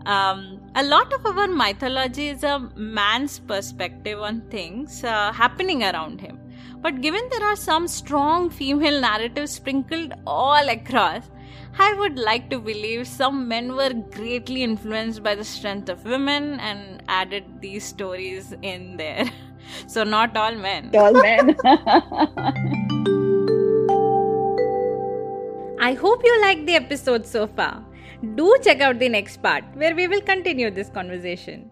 Um, 0.05 0.61
a 0.75 0.83
lot 0.83 1.13
of 1.13 1.25
our 1.27 1.47
mythology 1.47 2.29
is 2.29 2.43
a 2.43 2.59
man's 2.75 3.39
perspective 3.39 4.21
on 4.21 4.41
things 4.51 5.05
uh, 5.05 5.33
happening 5.33 5.85
around 5.85 6.21
him. 6.21 6.41
But 6.81 7.01
given 7.01 7.23
there 7.31 7.45
are 7.45 7.57
some 7.57 7.87
strong 7.87 8.51
female 8.51 9.01
narratives 9.01 9.53
sprinkled 9.53 10.13
all 10.27 10.69
across, 10.69 11.31
I 11.79 11.95
would 11.95 12.19
like 12.19 12.51
to 12.51 12.59
believe 12.59 13.09
some 13.09 13.49
men 13.49 13.75
were 13.75 13.93
greatly 13.93 14.63
influenced 14.63 15.23
by 15.23 15.35
the 15.35 15.45
strength 15.45 15.89
of 15.89 16.05
women 16.05 16.61
and 16.61 17.03
added 17.09 17.45
these 17.61 17.85
stories 17.85 18.55
in 18.63 18.97
there. 18.99 19.31
so, 19.87 20.05
not 20.05 20.37
all 20.37 20.55
men. 20.55 20.91
All 20.95 21.13
men. 21.13 21.57
I 25.81 25.95
hope 25.95 26.23
you 26.25 26.41
liked 26.43 26.67
the 26.67 26.77
episode 26.77 27.27
so 27.27 27.49
far. 27.49 27.85
Do 28.37 28.57
check 28.63 28.81
out 28.81 29.01
the 29.01 29.09
next 29.09 29.43
part 29.43 29.65
where 29.75 29.97
we 29.97 30.07
will 30.07 30.21
continue 30.21 30.71
this 30.71 30.89
conversation. 30.89 31.72